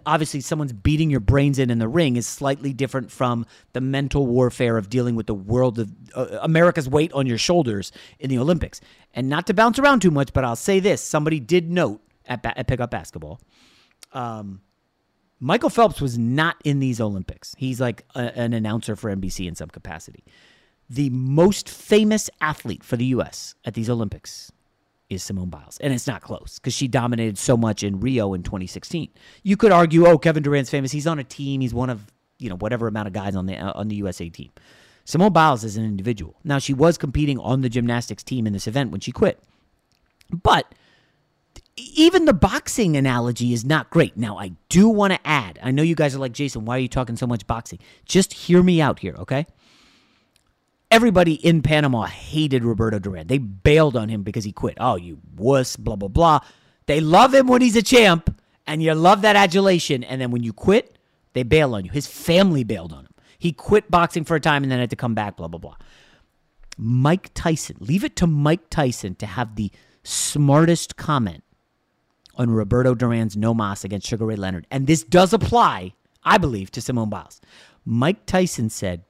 obviously 0.07 0.41
someone's 0.41 0.73
beating 0.73 1.11
your 1.11 1.21
brains 1.21 1.59
in 1.59 1.71
in 1.71 1.79
the 1.79 1.89
ring 1.89 2.17
is 2.17 2.27
slightly 2.27 2.73
different 2.73 3.11
from 3.11 3.47
the 3.73 3.81
mental 3.81 4.27
warfare 4.27 4.77
of 4.77 4.89
dealing 4.89 5.15
with 5.15 5.27
the 5.27 5.35
world 5.35 5.79
of 5.79 5.91
uh, 6.15 6.39
America's 6.43 6.89
weight 6.89 7.13
on 7.13 7.27
your 7.27 7.39
shoulders 7.39 7.93
in 8.19 8.31
the 8.31 8.39
Olympics. 8.39 8.81
And 9.15 9.29
not 9.29 9.47
to 9.47 9.55
bounce 9.55 9.79
around 9.79 10.01
too 10.01 10.11
much, 10.11 10.33
but 10.33 10.45
I'll 10.45 10.57
say 10.57 10.81
this: 10.81 11.03
somebody 11.03 11.41
did 11.41 11.71
note 11.71 12.01
at, 12.27 12.43
ba- 12.43 12.59
at 12.59 12.67
pickup 12.67 12.91
basketball. 12.91 13.41
Um, 14.13 14.61
Michael 15.41 15.71
Phelps 15.71 16.01
was 16.01 16.19
not 16.19 16.57
in 16.65 16.81
these 16.81 17.01
Olympics. 17.01 17.55
He's 17.59 17.81
like 17.81 18.05
a, 18.15 18.37
an 18.39 18.53
announcer 18.53 18.97
for 18.97 19.15
NBC 19.15 19.47
in 19.47 19.55
some 19.55 19.69
capacity. 19.69 20.25
The 20.91 21.11
most 21.11 21.69
famous 21.69 22.31
athlete 22.41 22.83
for 22.83 22.97
the 22.97 23.07
U.S. 23.07 23.55
at 23.65 23.75
these 23.75 23.91
Olympics 23.91 24.51
is 25.11 25.23
Simone 25.23 25.51
Biles, 25.51 25.79
and 25.79 25.93
it's 25.93 26.07
not 26.07 26.23
close 26.23 26.59
because 26.59 26.75
she 26.75 26.89
dominated 26.89 27.39
so 27.39 27.57
much 27.57 27.83
in 27.83 28.01
Rio 28.01 28.35
in 28.35 28.43
2016. 28.43 29.09
You 29.43 29.57
could 29.57 29.73
argue, 29.73 30.07
oh, 30.07 30.19
Kevin 30.19 30.43
Durant's 30.43 30.71
famous. 30.71 30.93
He's 30.93 31.07
on 31.07 31.19
a 31.19 31.25
team. 31.25 31.61
He's 31.61 31.75
one 31.75 31.91
of 31.91 32.07
you 32.39 32.49
know 32.49 32.57
whatever 32.57 32.89
amount 32.89 33.09
of 33.09 33.13
guys 33.13 33.37
on 33.37 33.47
the 33.47 33.57
uh, 33.57 33.73
on 33.75 33.89
the 33.89 33.97
USA 33.97 34.29
team. 34.29 34.51
Simone 35.05 35.33
Biles 35.33 35.65
is 35.65 35.79
an 35.79 35.85
individual. 35.85 36.37
Now, 36.45 36.59
she 36.59 36.75
was 36.75 36.99
competing 36.99 37.39
on 37.39 37.63
the 37.63 37.71
gymnastics 37.71 38.23
team 38.23 38.47
in 38.47 38.53
this 38.53 38.67
event 38.67 38.91
when 38.91 39.01
she 39.01 39.11
quit. 39.11 39.43
But 40.31 40.75
even 41.77 42.27
the 42.27 42.35
boxing 42.35 42.95
analogy 42.95 43.55
is 43.55 43.65
not 43.65 43.89
great. 43.89 44.19
Now, 44.19 44.39
I 44.39 44.53
do 44.69 44.87
want 44.87 45.15
to 45.15 45.27
add 45.27 45.59
I 45.63 45.71
know 45.71 45.83
you 45.83 45.95
guys 45.95 46.15
are 46.15 46.19
like, 46.19 46.33
Jason, 46.33 46.67
why 46.67 46.77
are 46.77 46.81
you 46.81 46.89
talking 46.89 47.17
so 47.17 47.27
much 47.27 47.47
boxing? 47.47 47.79
Just 48.05 48.33
hear 48.35 48.63
me 48.63 48.83
out 48.83 48.99
here, 48.99 49.15
okay? 49.19 49.47
Everybody 50.91 51.35
in 51.35 51.63
Panama 51.63 52.05
hated 52.07 52.65
Roberto 52.65 52.99
Duran. 52.99 53.27
They 53.27 53.39
bailed 53.39 53.97
on 53.97 54.09
him 54.09 54.23
because 54.23 54.45
he 54.45 54.53
quit. 54.53 54.79
Oh, 54.81 54.97
you 54.97 55.19
wuss, 55.37 55.77
blah, 55.77 55.97
blah, 55.97 56.09
blah. 56.09 56.41
They 56.87 57.01
love 57.01 57.35
him 57.35 57.47
when 57.47 57.61
he's 57.61 57.77
a 57.77 57.83
champ, 57.83 58.35
and 58.67 58.83
you 58.83 58.95
love 58.95 59.21
that 59.23 59.37
adulation. 59.37 60.03
And 60.03 60.21
then 60.21 60.31
when 60.31 60.43
you 60.43 60.55
quit, 60.55 60.97
they 61.35 61.43
bail 61.43 61.75
on 61.75 61.85
you. 61.85 61.91
His 61.91 62.07
family 62.07 62.65
bailed 62.65 62.95
on 62.95 63.05
him. 63.05 63.13
He 63.39 63.53
quit 63.53 63.91
boxing 63.91 64.25
for 64.25 64.35
a 64.35 64.41
time 64.41 64.63
and 64.63 64.73
then 64.73 64.81
had 64.81 64.91
to 64.91 64.97
come 64.97 65.15
back, 65.15 65.37
blah, 65.37 65.49
blah, 65.49 65.59
blah. 65.59 65.77
Mike 66.79 67.31
Tyson, 67.35 67.77
leave 67.81 68.05
it 68.05 68.17
to 68.17 68.27
Mike 68.27 68.71
Tyson 68.71 69.15
to 69.17 69.27
have 69.27 69.57
the 69.57 69.71
smartest 70.05 70.97
comment 70.97 71.45
on 72.37 72.51
Roberto 72.51 72.95
Duran's 72.95 73.37
no 73.37 73.53
mas 73.53 73.85
against 73.85 74.07
Sugar 74.07 74.25
Ray 74.25 74.37
Leonard. 74.37 74.67
And 74.71 74.87
this 74.87 75.03
does 75.03 75.33
apply, 75.33 75.93
I 76.25 76.39
believe, 76.39 76.71
to 76.71 76.81
Simone 76.81 77.11
Biles. 77.11 77.41
Mike 77.85 78.25
Tyson 78.27 78.71
said, 78.71 79.03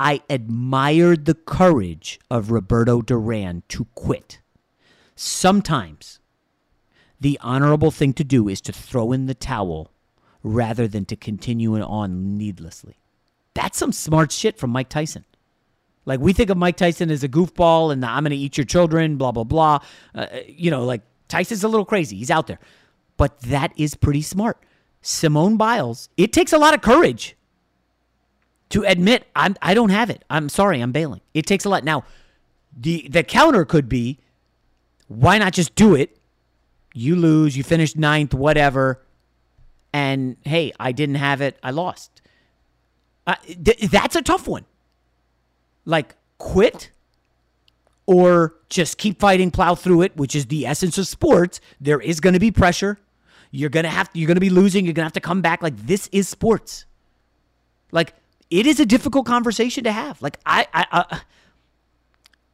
I 0.00 0.22
admired 0.30 1.26
the 1.26 1.34
courage 1.34 2.18
of 2.30 2.50
Roberto 2.50 3.02
Duran 3.02 3.64
to 3.68 3.84
quit. 3.94 4.40
Sometimes 5.14 6.20
the 7.20 7.38
honorable 7.42 7.90
thing 7.90 8.14
to 8.14 8.24
do 8.24 8.48
is 8.48 8.62
to 8.62 8.72
throw 8.72 9.12
in 9.12 9.26
the 9.26 9.34
towel 9.34 9.92
rather 10.42 10.88
than 10.88 11.04
to 11.04 11.16
continue 11.16 11.78
on 11.78 12.38
needlessly. 12.38 12.96
That's 13.52 13.76
some 13.76 13.92
smart 13.92 14.32
shit 14.32 14.56
from 14.58 14.70
Mike 14.70 14.88
Tyson. 14.88 15.26
Like 16.06 16.20
we 16.20 16.32
think 16.32 16.48
of 16.48 16.56
Mike 16.56 16.78
Tyson 16.78 17.10
as 17.10 17.22
a 17.22 17.28
goofball 17.28 17.92
and 17.92 18.02
the, 18.02 18.08
I'm 18.08 18.22
going 18.22 18.30
to 18.30 18.36
eat 18.36 18.56
your 18.56 18.64
children, 18.64 19.18
blah 19.18 19.32
blah 19.32 19.44
blah. 19.44 19.80
Uh, 20.14 20.28
you 20.46 20.70
know, 20.70 20.82
like 20.82 21.02
Tyson's 21.28 21.62
a 21.62 21.68
little 21.68 21.84
crazy. 21.84 22.16
He's 22.16 22.30
out 22.30 22.46
there, 22.46 22.58
but 23.18 23.38
that 23.42 23.74
is 23.76 23.96
pretty 23.96 24.22
smart. 24.22 24.64
Simone 25.02 25.58
Biles. 25.58 26.08
It 26.16 26.32
takes 26.32 26.54
a 26.54 26.58
lot 26.58 26.72
of 26.72 26.80
courage 26.80 27.36
to 28.70 28.84
admit 28.84 29.26
I'm 29.36 29.56
I 29.62 29.74
don't 29.74 29.90
have 29.90 30.10
it. 30.10 30.24
I'm 30.30 30.48
sorry, 30.48 30.80
I'm 30.80 30.92
bailing. 30.92 31.20
It 31.34 31.46
takes 31.46 31.64
a 31.64 31.68
lot. 31.68 31.84
Now, 31.84 32.04
the 32.76 33.06
the 33.08 33.22
counter 33.22 33.64
could 33.64 33.88
be, 33.88 34.18
why 35.08 35.38
not 35.38 35.52
just 35.52 35.74
do 35.74 35.94
it? 35.94 36.16
You 36.94 37.16
lose, 37.16 37.56
you 37.56 37.62
finish 37.62 37.94
ninth, 37.94 38.34
whatever, 38.34 39.00
and 39.92 40.36
hey, 40.44 40.72
I 40.80 40.92
didn't 40.92 41.16
have 41.16 41.40
it, 41.40 41.58
I 41.62 41.70
lost. 41.70 42.22
Uh, 43.26 43.36
th- 43.46 43.78
that's 43.90 44.16
a 44.16 44.22
tough 44.22 44.48
one. 44.48 44.64
Like 45.84 46.16
quit 46.38 46.90
or 48.06 48.54
just 48.68 48.98
keep 48.98 49.20
fighting, 49.20 49.50
plow 49.50 49.74
through 49.74 50.02
it, 50.02 50.16
which 50.16 50.34
is 50.34 50.46
the 50.46 50.66
essence 50.66 50.98
of 50.98 51.06
sports. 51.06 51.60
There 51.80 52.00
is 52.00 52.18
going 52.18 52.32
to 52.32 52.40
be 52.40 52.50
pressure. 52.50 52.98
You're 53.52 53.70
gonna 53.70 53.88
have 53.88 54.08
you're 54.12 54.28
gonna 54.28 54.40
be 54.40 54.50
losing. 54.50 54.84
You're 54.84 54.94
gonna 54.94 55.06
have 55.06 55.12
to 55.14 55.20
come 55.20 55.42
back. 55.42 55.60
Like 55.60 55.76
this 55.76 56.08
is 56.12 56.28
sports. 56.28 56.86
Like 57.90 58.14
it 58.50 58.66
is 58.66 58.80
a 58.80 58.86
difficult 58.86 59.26
conversation 59.26 59.84
to 59.84 59.92
have. 59.92 60.20
Like 60.20 60.38
I, 60.44 60.66
I, 60.74 60.86
uh, 60.90 61.18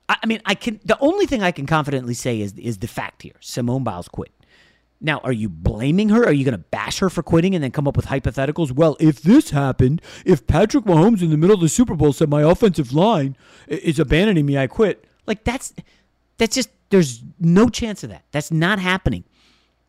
I, 0.08 0.16
I 0.22 0.26
mean, 0.26 0.40
I 0.44 0.54
can. 0.54 0.80
The 0.84 0.98
only 1.00 1.26
thing 1.26 1.42
I 1.42 1.50
can 1.50 1.66
confidently 1.66 2.14
say 2.14 2.40
is 2.40 2.52
is 2.54 2.78
the 2.78 2.88
fact 2.88 3.22
here: 3.22 3.36
Simone 3.40 3.84
Biles 3.84 4.08
quit. 4.08 4.32
Now, 5.00 5.18
are 5.18 5.32
you 5.32 5.50
blaming 5.50 6.08
her? 6.08 6.24
Are 6.24 6.32
you 6.32 6.44
going 6.44 6.52
to 6.52 6.58
bash 6.58 7.00
her 7.00 7.10
for 7.10 7.22
quitting 7.22 7.54
and 7.54 7.62
then 7.62 7.70
come 7.70 7.86
up 7.86 7.96
with 7.96 8.06
hypotheticals? 8.06 8.72
Well, 8.72 8.96
if 8.98 9.20
this 9.20 9.50
happened, 9.50 10.00
if 10.24 10.46
Patrick 10.46 10.84
Mahomes 10.84 11.20
in 11.20 11.28
the 11.28 11.36
middle 11.36 11.54
of 11.54 11.60
the 11.60 11.68
Super 11.68 11.94
Bowl 11.94 12.14
said 12.14 12.30
my 12.30 12.40
offensive 12.42 12.94
line 12.94 13.36
is 13.68 13.98
abandoning 13.98 14.46
me, 14.46 14.56
I 14.56 14.66
quit. 14.66 15.04
Like 15.26 15.44
that's 15.44 15.74
that's 16.38 16.54
just 16.54 16.70
there's 16.90 17.22
no 17.38 17.68
chance 17.68 18.04
of 18.04 18.10
that. 18.10 18.24
That's 18.30 18.50
not 18.50 18.78
happening. 18.78 19.24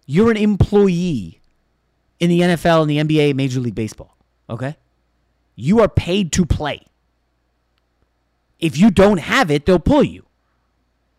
You're 0.06 0.32
an 0.32 0.38
employee 0.38 1.41
in 2.20 2.30
the 2.30 2.41
NFL 2.41 2.82
and 2.82 2.89
the 2.89 2.98
NBA, 2.98 3.36
Major 3.36 3.60
League 3.60 3.76
Baseball. 3.76 4.17
Okay? 4.50 4.76
You 5.58 5.82
are 5.82 5.89
paid 5.89 6.32
to 6.34 6.46
play. 6.46 6.86
If 8.60 8.78
you 8.78 8.91
don't 8.91 9.17
have 9.17 9.52
it, 9.52 9.65
they'll 9.65 9.80
pull 9.80 10.04
you. 10.04 10.24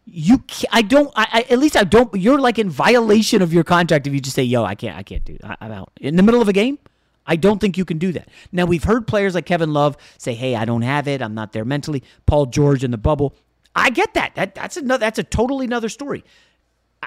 You, 0.07 0.43
I 0.71 0.81
don't. 0.81 1.13
I, 1.15 1.27
I, 1.33 1.53
at 1.53 1.59
least 1.59 1.77
I 1.77 1.85
don't. 1.85 2.15
You're 2.15 2.39
like 2.39 2.59
in 2.59 2.71
violation 2.71 3.43
of 3.43 3.53
your 3.53 3.65
contract 3.65 4.07
if 4.07 4.15
you 4.15 4.21
just 4.21 4.35
say, 4.35 4.43
"Yo, 4.43 4.65
I 4.65 4.75
can't. 4.75 4.97
I 4.97 5.03
can't 5.03 5.25
do. 5.25 5.37
I, 5.45 5.57
I'm 5.61 5.73
out." 5.73 5.91
In 6.01 6.17
the 6.17 6.23
middle 6.23 6.41
of 6.41 6.49
a 6.49 6.53
game, 6.53 6.79
I 7.27 7.37
don't 7.37 7.61
think 7.61 7.77
you 7.77 7.85
can 7.85 7.99
do 7.99 8.13
that. 8.13 8.29
Now 8.51 8.65
we've 8.65 8.85
heard 8.85 9.07
players 9.07 9.35
like 9.35 9.45
Kevin 9.45 9.75
Love 9.75 9.99
say, 10.17 10.35
"Hey, 10.35 10.55
I 10.55 10.65
don't 10.65 10.83
have 10.83 11.09
it. 11.09 11.21
I'm 11.21 11.35
not 11.35 11.53
there 11.53 11.65
mentally." 11.65 12.03
Paul 12.25 12.47
George 12.47 12.85
in 12.85 12.91
the 12.91 12.97
bubble. 12.97 13.35
I 13.75 13.91
get 13.91 14.15
that. 14.15 14.35
That 14.37 14.55
that's 14.55 14.79
another. 14.79 15.01
That's 15.01 15.19
a 15.19 15.25
totally 15.25 15.67
another 15.67 15.91
story. 15.91 16.25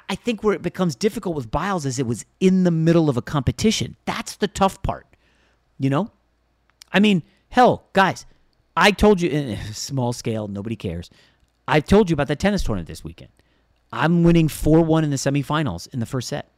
I 0.08 0.16
think 0.16 0.44
where 0.44 0.54
it 0.54 0.62
becomes 0.62 0.96
difficult 0.96 1.36
with 1.36 1.50
Biles 1.50 1.86
is 1.86 1.98
it 1.98 2.06
was 2.06 2.26
in 2.40 2.66
the 2.66 2.72
middle 2.72 3.10
of 3.10 3.18
a 3.18 3.22
competition. 3.22 3.96
That's 4.06 4.36
the 4.36 4.48
tough 4.48 4.84
part. 4.84 5.08
You 5.80 5.90
know, 5.90 6.12
I 6.94 7.00
mean, 7.00 7.24
hell, 7.50 7.88
guys, 7.94 8.26
I 8.76 8.92
told 8.92 9.22
you 9.22 9.30
in 9.30 9.58
small 9.74 10.14
scale, 10.14 10.48
nobody 10.48 10.76
cares. 10.76 11.10
I 11.68 11.80
told 11.80 12.10
you 12.10 12.14
about 12.14 12.28
the 12.28 12.36
tennis 12.36 12.64
tournament 12.64 12.88
this 12.88 13.04
weekend. 13.04 13.32
I'm 13.92 14.24
winning 14.24 14.48
4 14.48 14.82
1 14.82 15.04
in 15.04 15.10
the 15.10 15.18
semifinals 15.18 15.94
in 15.94 16.00
the 16.00 16.06
first 16.06 16.30
set. 16.30 16.50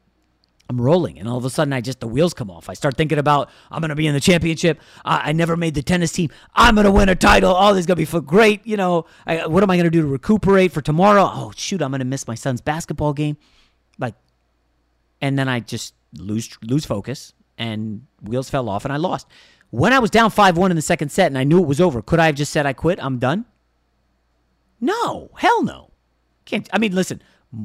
I'm 0.69 0.79
rolling, 0.79 1.19
and 1.19 1.27
all 1.27 1.37
of 1.37 1.43
a 1.43 1.49
sudden, 1.49 1.73
I 1.73 1.81
just 1.81 1.99
the 1.99 2.07
wheels 2.07 2.33
come 2.33 2.49
off. 2.49 2.69
I 2.69 2.73
start 2.73 2.95
thinking 2.95 3.17
about 3.17 3.49
I'm 3.69 3.81
going 3.81 3.89
to 3.89 3.95
be 3.95 4.07
in 4.07 4.13
the 4.13 4.21
championship. 4.21 4.79
Uh, 5.03 5.19
I 5.21 5.33
never 5.33 5.57
made 5.57 5.73
the 5.73 5.83
tennis 5.83 6.13
team. 6.13 6.29
I'm 6.55 6.75
going 6.75 6.85
to 6.85 6.91
win 6.91 7.09
a 7.09 7.15
title. 7.15 7.53
Oh, 7.55 7.73
this 7.73 7.81
is 7.81 7.85
going 7.85 7.97
to 7.97 8.01
be 8.01 8.05
for 8.05 8.21
great. 8.21 8.65
You 8.65 8.77
know, 8.77 9.05
I, 9.27 9.45
what 9.45 9.61
am 9.61 9.69
I 9.69 9.75
going 9.75 9.85
to 9.85 9.91
do 9.91 10.01
to 10.01 10.07
recuperate 10.07 10.71
for 10.71 10.81
tomorrow? 10.81 11.29
Oh, 11.31 11.51
shoot, 11.55 11.81
I'm 11.81 11.91
going 11.91 11.99
to 11.99 12.05
miss 12.05 12.27
my 12.27 12.35
son's 12.35 12.61
basketball 12.61 13.13
game. 13.13 13.35
Like, 13.99 14.15
and 15.21 15.37
then 15.37 15.49
I 15.49 15.59
just 15.59 15.95
lose 16.17 16.57
lose 16.61 16.85
focus, 16.85 17.33
and 17.57 18.07
wheels 18.21 18.49
fell 18.49 18.69
off, 18.69 18.85
and 18.85 18.93
I 18.93 18.97
lost. 18.97 19.27
When 19.73 19.91
I 19.91 19.97
was 19.97 20.11
down 20.11 20.29
5 20.29 20.55
1 20.55 20.69
in 20.69 20.75
the 20.75 20.83
second 20.83 21.09
set 21.09 21.25
and 21.25 21.37
I 21.37 21.43
knew 21.43 21.59
it 21.59 21.65
was 21.65 21.81
over, 21.81 22.03
could 22.03 22.19
I 22.19 22.27
have 22.27 22.35
just 22.35 22.53
said 22.53 22.67
I 22.67 22.73
quit? 22.73 23.03
I'm 23.03 23.17
done? 23.17 23.45
No, 24.79 25.31
hell 25.35 25.63
no. 25.63 25.89
Can't. 26.45 26.69
I 26.71 26.77
mean, 26.77 26.93
listen, 26.93 27.23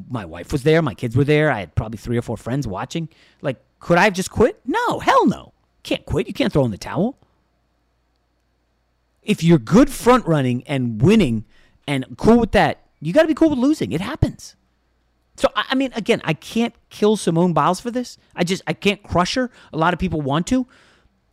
my 0.08 0.24
wife 0.24 0.50
was 0.50 0.62
there, 0.62 0.80
my 0.80 0.94
kids 0.94 1.14
were 1.14 1.24
there, 1.24 1.50
I 1.50 1.60
had 1.60 1.74
probably 1.74 1.98
three 1.98 2.16
or 2.16 2.22
four 2.22 2.38
friends 2.38 2.66
watching. 2.66 3.10
Like, 3.42 3.60
could 3.78 3.98
I 3.98 4.04
have 4.04 4.14
just 4.14 4.30
quit? 4.30 4.58
No, 4.64 5.00
hell 5.00 5.26
no. 5.26 5.52
Can't 5.82 6.02
quit. 6.06 6.26
You 6.26 6.32
can't 6.32 6.50
throw 6.50 6.64
in 6.64 6.70
the 6.70 6.78
towel. 6.78 7.18
If 9.22 9.42
you're 9.42 9.58
good 9.58 9.90
front 9.90 10.26
running 10.26 10.62
and 10.66 11.02
winning 11.02 11.44
and 11.86 12.06
cool 12.16 12.38
with 12.38 12.52
that, 12.52 12.86
you 13.00 13.12
got 13.12 13.22
to 13.22 13.28
be 13.28 13.34
cool 13.34 13.50
with 13.50 13.58
losing. 13.58 13.92
It 13.92 14.00
happens. 14.00 14.56
So 15.36 15.50
I 15.54 15.74
mean, 15.74 15.92
again, 15.94 16.22
I 16.24 16.32
can't 16.32 16.74
kill 16.88 17.18
Simone 17.18 17.52
Biles 17.52 17.80
for 17.80 17.90
this. 17.90 18.16
I 18.34 18.44
just 18.44 18.62
I 18.66 18.72
can't 18.72 19.02
crush 19.02 19.34
her. 19.34 19.50
A 19.74 19.76
lot 19.76 19.92
of 19.92 20.00
people 20.00 20.22
want 20.22 20.46
to. 20.46 20.66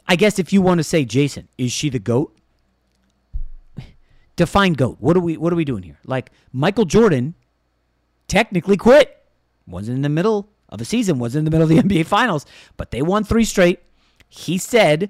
I 0.08 0.15
guess 0.15 0.39
if 0.39 0.54
you 0.54 0.62
want 0.62 0.80
to 0.80 0.84
say 0.84 1.06
Jason, 1.06 1.48
is 1.58 1.72
she 1.72 1.89
the 1.89 2.00
goat? 2.00 2.36
Define 4.36 4.74
goat. 4.74 4.98
What 5.00 5.15
are 5.15 5.22
we 5.22 5.38
what 5.38 5.54
are 5.54 5.56
we 5.56 5.65
doing 5.65 5.84
here? 5.84 5.98
Like 6.06 6.32
Michael 6.52 6.86
Jordan 6.86 7.36
technically 8.28 8.78
quit. 8.78 9.24
Wasn't 9.65 9.96
in 9.96 10.02
the 10.02 10.10
middle 10.10 10.50
of 10.70 10.82
a 10.82 10.86
season, 10.86 11.20
wasn't 11.20 11.39
in 11.39 11.46
the 11.46 11.52
middle 11.52 11.63
of 11.63 11.70
the 11.70 11.82
NBA 12.00 12.06
finals, 12.06 12.46
but 12.78 12.91
they 12.91 13.02
won 13.02 13.24
3 13.24 13.46
straight. 13.46 13.80
He 14.28 14.58
said 14.58 15.10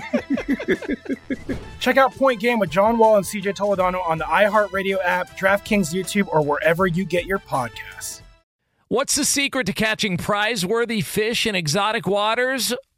Check 1.79 1.97
out 1.97 2.13
Point 2.15 2.39
Game 2.39 2.59
with 2.59 2.69
John 2.69 2.97
Wall 2.97 3.17
and 3.17 3.25
CJ 3.25 3.55
Toledano 3.55 4.03
on 4.07 4.17
the 4.17 4.25
iHeartRadio 4.25 4.97
app, 5.03 5.37
DraftKings 5.37 5.93
YouTube, 5.93 6.27
or 6.27 6.41
wherever 6.41 6.87
you 6.87 7.05
get 7.05 7.25
your 7.25 7.39
podcasts. 7.39 8.21
What's 8.87 9.15
the 9.15 9.23
secret 9.23 9.67
to 9.67 9.73
catching 9.73 10.17
prize 10.17 10.65
worthy 10.65 10.99
fish 10.99 11.47
in 11.47 11.55
exotic 11.55 12.05
waters? 12.05 12.73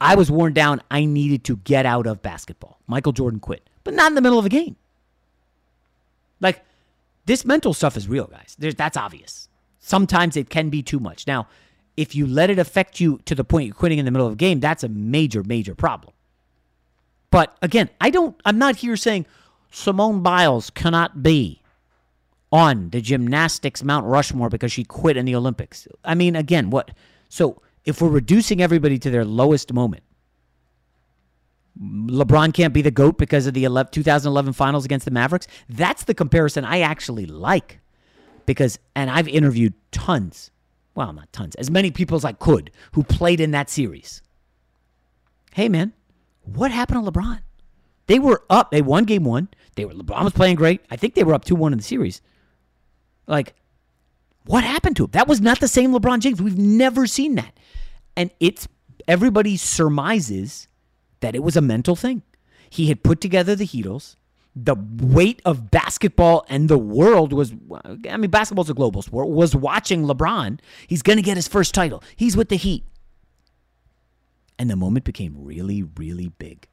I 0.00 0.14
was 0.14 0.30
worn 0.30 0.52
down. 0.52 0.80
I 0.90 1.04
needed 1.04 1.44
to 1.44 1.56
get 1.56 1.86
out 1.86 2.06
of 2.06 2.22
basketball. 2.22 2.78
Michael 2.86 3.12
Jordan 3.12 3.40
quit, 3.40 3.68
but 3.84 3.94
not 3.94 4.10
in 4.10 4.14
the 4.14 4.20
middle 4.20 4.38
of 4.38 4.46
a 4.46 4.50
game. 4.50 4.76
Like 6.40 6.62
this 7.26 7.44
mental 7.44 7.74
stuff 7.74 7.96
is 7.96 8.08
real, 8.08 8.26
guys. 8.26 8.56
There's, 8.58 8.74
that's 8.74 8.96
obvious. 8.96 9.48
Sometimes 9.80 10.36
it 10.36 10.50
can 10.50 10.70
be 10.70 10.82
too 10.82 11.00
much. 11.00 11.26
Now, 11.26 11.48
if 11.96 12.14
you 12.14 12.26
let 12.26 12.50
it 12.50 12.58
affect 12.58 13.00
you 13.00 13.20
to 13.24 13.34
the 13.34 13.44
point 13.44 13.66
you're 13.66 13.74
quitting 13.74 13.98
in 13.98 14.04
the 14.04 14.10
middle 14.10 14.26
of 14.26 14.34
a 14.34 14.36
game, 14.36 14.60
that's 14.60 14.84
a 14.84 14.88
major, 14.88 15.42
major 15.42 15.74
problem. 15.74 16.12
But 17.30 17.56
again, 17.60 17.90
I 18.00 18.10
don't. 18.10 18.40
I'm 18.44 18.58
not 18.58 18.76
here 18.76 18.96
saying 18.96 19.26
Simone 19.70 20.22
Biles 20.22 20.70
cannot 20.70 21.22
be 21.22 21.60
on 22.50 22.90
the 22.90 23.00
gymnastics 23.00 23.82
Mount 23.82 24.06
Rushmore 24.06 24.48
because 24.48 24.72
she 24.72 24.84
quit 24.84 25.16
in 25.16 25.26
the 25.26 25.34
Olympics. 25.34 25.86
I 26.04 26.14
mean, 26.14 26.36
again, 26.36 26.70
what? 26.70 26.92
So 27.28 27.60
if 27.88 28.02
we're 28.02 28.08
reducing 28.08 28.60
everybody 28.60 28.98
to 28.98 29.10
their 29.10 29.24
lowest 29.24 29.72
moment, 29.72 30.02
LeBron 31.80 32.52
can't 32.52 32.74
be 32.74 32.82
the 32.82 32.90
GOAT 32.90 33.16
because 33.16 33.46
of 33.46 33.54
the 33.54 33.64
11, 33.64 33.92
2011 33.92 34.52
finals 34.52 34.84
against 34.84 35.06
the 35.06 35.10
Mavericks. 35.10 35.46
That's 35.70 36.04
the 36.04 36.12
comparison 36.12 36.66
I 36.66 36.80
actually 36.80 37.24
like 37.24 37.80
because, 38.44 38.78
and 38.94 39.08
I've 39.08 39.26
interviewed 39.26 39.72
tons, 39.90 40.50
well, 40.94 41.14
not 41.14 41.32
tons, 41.32 41.54
as 41.54 41.70
many 41.70 41.90
people 41.90 42.16
as 42.16 42.26
I 42.26 42.32
could 42.32 42.70
who 42.92 43.02
played 43.04 43.40
in 43.40 43.52
that 43.52 43.70
series. 43.70 44.20
Hey, 45.54 45.70
man, 45.70 45.94
what 46.44 46.70
happened 46.70 47.02
to 47.02 47.10
LeBron? 47.10 47.40
They 48.06 48.18
were 48.18 48.42
up. 48.50 48.70
They 48.70 48.82
won 48.82 49.04
game 49.04 49.24
one. 49.24 49.48
They 49.76 49.86
were 49.86 49.94
LeBron 49.94 50.24
was 50.24 50.32
playing 50.34 50.56
great. 50.56 50.82
I 50.90 50.96
think 50.96 51.14
they 51.14 51.24
were 51.24 51.34
up 51.34 51.44
two 51.44 51.54
one 51.54 51.72
in 51.72 51.78
the 51.78 51.84
series. 51.84 52.20
Like, 53.26 53.54
what 54.44 54.64
happened 54.64 54.96
to 54.96 55.04
him? 55.04 55.10
That 55.12 55.28
was 55.28 55.40
not 55.40 55.60
the 55.60 55.68
same 55.68 55.92
LeBron 55.92 56.20
James. 56.20 56.40
We've 56.40 56.58
never 56.58 57.06
seen 57.06 57.34
that. 57.36 57.54
And 58.18 58.32
it's 58.40 58.66
everybody 59.06 59.56
surmises 59.56 60.66
that 61.20 61.36
it 61.36 61.42
was 61.44 61.56
a 61.56 61.60
mental 61.60 61.94
thing. 61.94 62.22
He 62.68 62.88
had 62.88 63.04
put 63.04 63.20
together 63.20 63.54
the 63.54 63.64
Heatles. 63.64 64.16
The 64.56 64.74
weight 64.74 65.40
of 65.44 65.70
basketball 65.70 66.44
and 66.48 66.68
the 66.68 66.78
world 66.78 67.32
was, 67.32 67.52
I 68.10 68.16
mean, 68.16 68.28
basketball's 68.28 68.68
a 68.68 68.74
global 68.74 69.02
sport, 69.02 69.28
was 69.28 69.54
watching 69.54 70.02
LeBron. 70.02 70.58
He's 70.88 71.00
going 71.00 71.16
to 71.16 71.22
get 71.22 71.36
his 71.36 71.46
first 71.46 71.72
title. 71.74 72.02
He's 72.16 72.36
with 72.36 72.48
the 72.48 72.56
Heat. 72.56 72.84
And 74.58 74.68
the 74.68 74.74
moment 74.74 75.04
became 75.04 75.36
really, 75.38 75.84
really 75.84 76.32
big. 76.40 76.66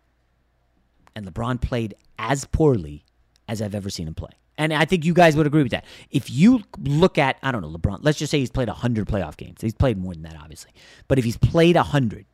And 1.16 1.28
LeBron 1.28 1.62
played 1.62 1.94
as 2.18 2.46
poorly 2.46 3.06
as 3.48 3.62
I've 3.62 3.76
ever 3.76 3.92
seen 3.92 4.08
him 4.08 4.16
play. 4.16 4.32
And 4.58 4.74
I 4.74 4.86
think 4.86 5.04
you 5.04 5.14
guys 5.14 5.36
would 5.36 5.48
agree 5.48 5.64
with 5.64 5.72
that. 5.72 5.86
If 6.12 6.32
you 6.32 6.62
look 6.80 7.18
at, 7.18 7.38
I 7.44 7.52
don't 7.52 7.62
know, 7.62 7.70
LeBron, 7.70 8.00
let's 8.02 8.18
just 8.18 8.32
say 8.32 8.40
he's 8.40 8.52
played 8.52 8.70
100 8.70 9.08
playoff 9.08 9.36
games. 9.36 9.62
He's 9.62 9.74
played 9.74 9.98
more 9.98 10.14
than 10.14 10.24
that, 10.24 10.38
obviously. 10.40 10.72
But 11.08 11.20
if 11.20 11.26
he's 11.26 11.38
played 11.38 11.76
100, 11.76 12.26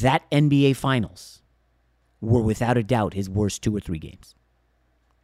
that 0.00 0.28
NBA 0.30 0.76
Finals 0.76 1.42
were 2.20 2.42
without 2.42 2.76
a 2.76 2.82
doubt 2.82 3.14
his 3.14 3.30
worst 3.30 3.62
two 3.62 3.74
or 3.74 3.80
three 3.80 3.98
games. 3.98 4.34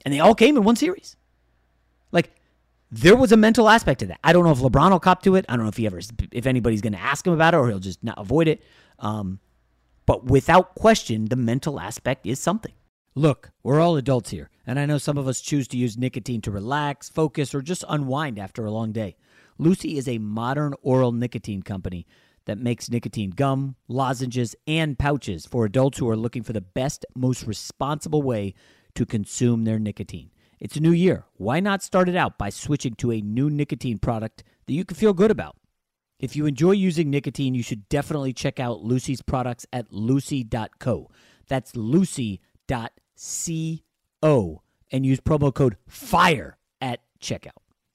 And 0.04 0.14
they 0.14 0.20
all 0.20 0.34
came 0.34 0.56
in 0.56 0.62
one 0.62 0.76
series. 0.76 1.16
Like, 2.12 2.30
there 2.92 3.16
was 3.16 3.32
a 3.32 3.36
mental 3.36 3.68
aspect 3.68 4.00
to 4.00 4.06
that. 4.06 4.20
I 4.22 4.32
don't 4.32 4.44
know 4.44 4.52
if 4.52 4.58
LeBron 4.58 4.92
will 4.92 5.00
cop 5.00 5.22
to 5.22 5.34
it. 5.34 5.44
I 5.48 5.56
don't 5.56 5.64
know 5.64 5.70
if 5.70 5.76
he 5.76 5.86
ever, 5.86 6.00
if 6.30 6.46
anybody's 6.46 6.80
going 6.80 6.92
to 6.92 7.00
ask 7.00 7.26
him 7.26 7.32
about 7.32 7.54
it 7.54 7.56
or 7.56 7.68
he'll 7.68 7.80
just 7.80 8.04
not 8.04 8.18
avoid 8.18 8.46
it. 8.46 8.62
Um, 9.00 9.40
but 10.06 10.26
without 10.26 10.76
question, 10.76 11.24
the 11.24 11.36
mental 11.36 11.80
aspect 11.80 12.24
is 12.24 12.38
something. 12.38 12.72
Look, 13.16 13.52
we're 13.62 13.78
all 13.78 13.96
adults 13.96 14.30
here, 14.30 14.50
and 14.66 14.76
I 14.76 14.86
know 14.86 14.98
some 14.98 15.16
of 15.16 15.28
us 15.28 15.40
choose 15.40 15.68
to 15.68 15.76
use 15.76 15.96
nicotine 15.96 16.40
to 16.40 16.50
relax, 16.50 17.08
focus, 17.08 17.54
or 17.54 17.62
just 17.62 17.84
unwind 17.88 18.40
after 18.40 18.64
a 18.64 18.72
long 18.72 18.90
day. 18.90 19.14
Lucy 19.56 19.96
is 19.96 20.08
a 20.08 20.18
modern 20.18 20.74
oral 20.82 21.12
nicotine 21.12 21.62
company 21.62 22.08
that 22.46 22.58
makes 22.58 22.90
nicotine 22.90 23.30
gum, 23.30 23.76
lozenges, 23.86 24.56
and 24.66 24.98
pouches 24.98 25.46
for 25.46 25.64
adults 25.64 25.98
who 25.98 26.08
are 26.08 26.16
looking 26.16 26.42
for 26.42 26.52
the 26.52 26.60
best, 26.60 27.06
most 27.14 27.46
responsible 27.46 28.20
way 28.20 28.52
to 28.96 29.06
consume 29.06 29.62
their 29.62 29.78
nicotine. 29.78 30.32
It's 30.58 30.74
a 30.74 30.80
new 30.80 30.90
year. 30.90 31.24
Why 31.34 31.60
not 31.60 31.84
start 31.84 32.08
it 32.08 32.16
out 32.16 32.36
by 32.36 32.50
switching 32.50 32.96
to 32.96 33.12
a 33.12 33.20
new 33.20 33.48
nicotine 33.48 33.98
product 33.98 34.42
that 34.66 34.72
you 34.72 34.84
can 34.84 34.96
feel 34.96 35.12
good 35.12 35.30
about? 35.30 35.56
If 36.18 36.34
you 36.34 36.46
enjoy 36.46 36.72
using 36.72 37.10
nicotine, 37.10 37.54
you 37.54 37.62
should 37.62 37.88
definitely 37.88 38.32
check 38.32 38.58
out 38.58 38.82
Lucy's 38.82 39.22
products 39.22 39.66
at 39.72 39.92
lucy.co. 39.92 41.10
That's 41.46 41.76
lucy.co 41.76 42.88
and 44.90 45.06
use 45.06 45.20
promo 45.20 45.52
code 45.52 45.76
FIRE 45.88 46.56
at 46.80 47.00
checkout. 47.20 47.50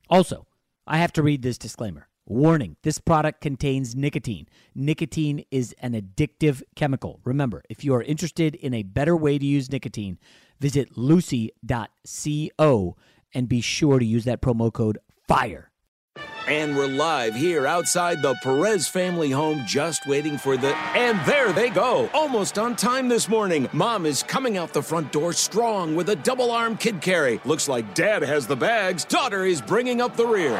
Also, 0.10 0.48
I 0.88 0.98
have 0.98 1.14
to 1.14 1.24
read 1.24 1.42
this 1.42 1.58
disclaimer. 1.58 2.08
Warning 2.26 2.76
this 2.84 3.00
product 3.00 3.42
contains 3.42 3.96
nicotine. 3.96 4.48
Nicotine 4.76 5.44
is 5.50 5.74
an 5.80 5.94
addictive 5.94 6.62
chemical. 6.76 7.20
Remember, 7.24 7.64
if 7.70 7.84
you 7.84 7.96
are 7.96 8.04
interested 8.04 8.54
in 8.56 8.74
a 8.74 8.84
better 8.84 9.16
way 9.16 9.40
to 9.40 9.46
use 9.46 9.72
nicotine, 9.72 10.20
visit 10.60 10.96
lucy.co 10.96 12.98
and 13.34 13.50
be 13.50 13.62
sure 13.62 13.98
to 13.98 14.06
use 14.06 14.26
that 14.26 14.42
promo 14.42 14.72
code 14.72 15.00
FIRE. 15.28 15.69
And 16.50 16.76
we're 16.76 16.88
live 16.88 17.36
here 17.36 17.68
outside 17.68 18.24
the 18.24 18.34
Perez 18.42 18.88
family 18.88 19.30
home, 19.30 19.62
just 19.68 20.08
waiting 20.08 20.36
for 20.36 20.58
the. 20.58 20.76
And 20.96 21.24
there 21.28 21.54
they 21.54 21.70
go, 21.70 22.10
almost 22.12 22.58
on 22.58 22.76
time 22.76 23.08
this 23.08 23.30
morning. 23.30 23.70
Mom 23.72 24.08
is 24.08 24.24
coming 24.24 24.58
out 24.58 24.74
the 24.74 24.82
front 24.82 25.12
door 25.12 25.32
strong 25.32 25.96
with 25.96 26.10
a 26.10 26.16
double 26.16 26.50
arm 26.50 26.76
kid 26.76 27.02
carry. 27.02 27.40
Looks 27.46 27.70
like 27.70 27.94
dad 27.94 28.24
has 28.24 28.48
the 28.48 28.56
bags, 28.56 29.06
daughter 29.06 29.46
is 29.46 29.62
bringing 29.62 30.02
up 30.02 30.16
the 30.16 30.26
rear. 30.26 30.60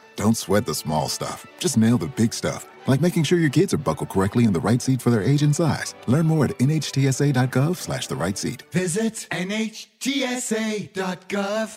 Don't 0.21 0.37
sweat 0.37 0.67
the 0.67 0.75
small 0.75 1.09
stuff. 1.09 1.47
Just 1.57 1.79
nail 1.79 1.97
the 1.97 2.05
big 2.05 2.31
stuff. 2.31 2.67
Like 2.85 3.01
making 3.01 3.23
sure 3.23 3.39
your 3.39 3.49
kids 3.49 3.73
are 3.73 3.79
buckled 3.79 4.09
correctly 4.09 4.43
in 4.43 4.53
the 4.53 4.59
right 4.59 4.79
seat 4.79 5.01
for 5.01 5.09
their 5.09 5.23
age 5.23 5.41
and 5.41 5.55
size. 5.55 5.95
Learn 6.05 6.27
more 6.27 6.45
at 6.45 6.51
nhtsa.gov 6.59 7.75
slash 7.75 8.05
the 8.05 8.15
right 8.15 8.37
seat. 8.37 8.61
Visit 8.71 9.25
NHTSA.gov 9.31 9.83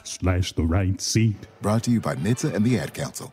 Slash 0.07 0.53
the 0.53 0.63
right 0.63 1.01
seat. 1.01 1.47
Brought 1.63 1.85
to 1.85 1.91
you 1.91 2.03
by 2.03 2.17
NHTSA 2.17 2.53
and 2.53 2.67
the 2.67 2.79
Ad 2.79 2.93
Council. 2.93 3.33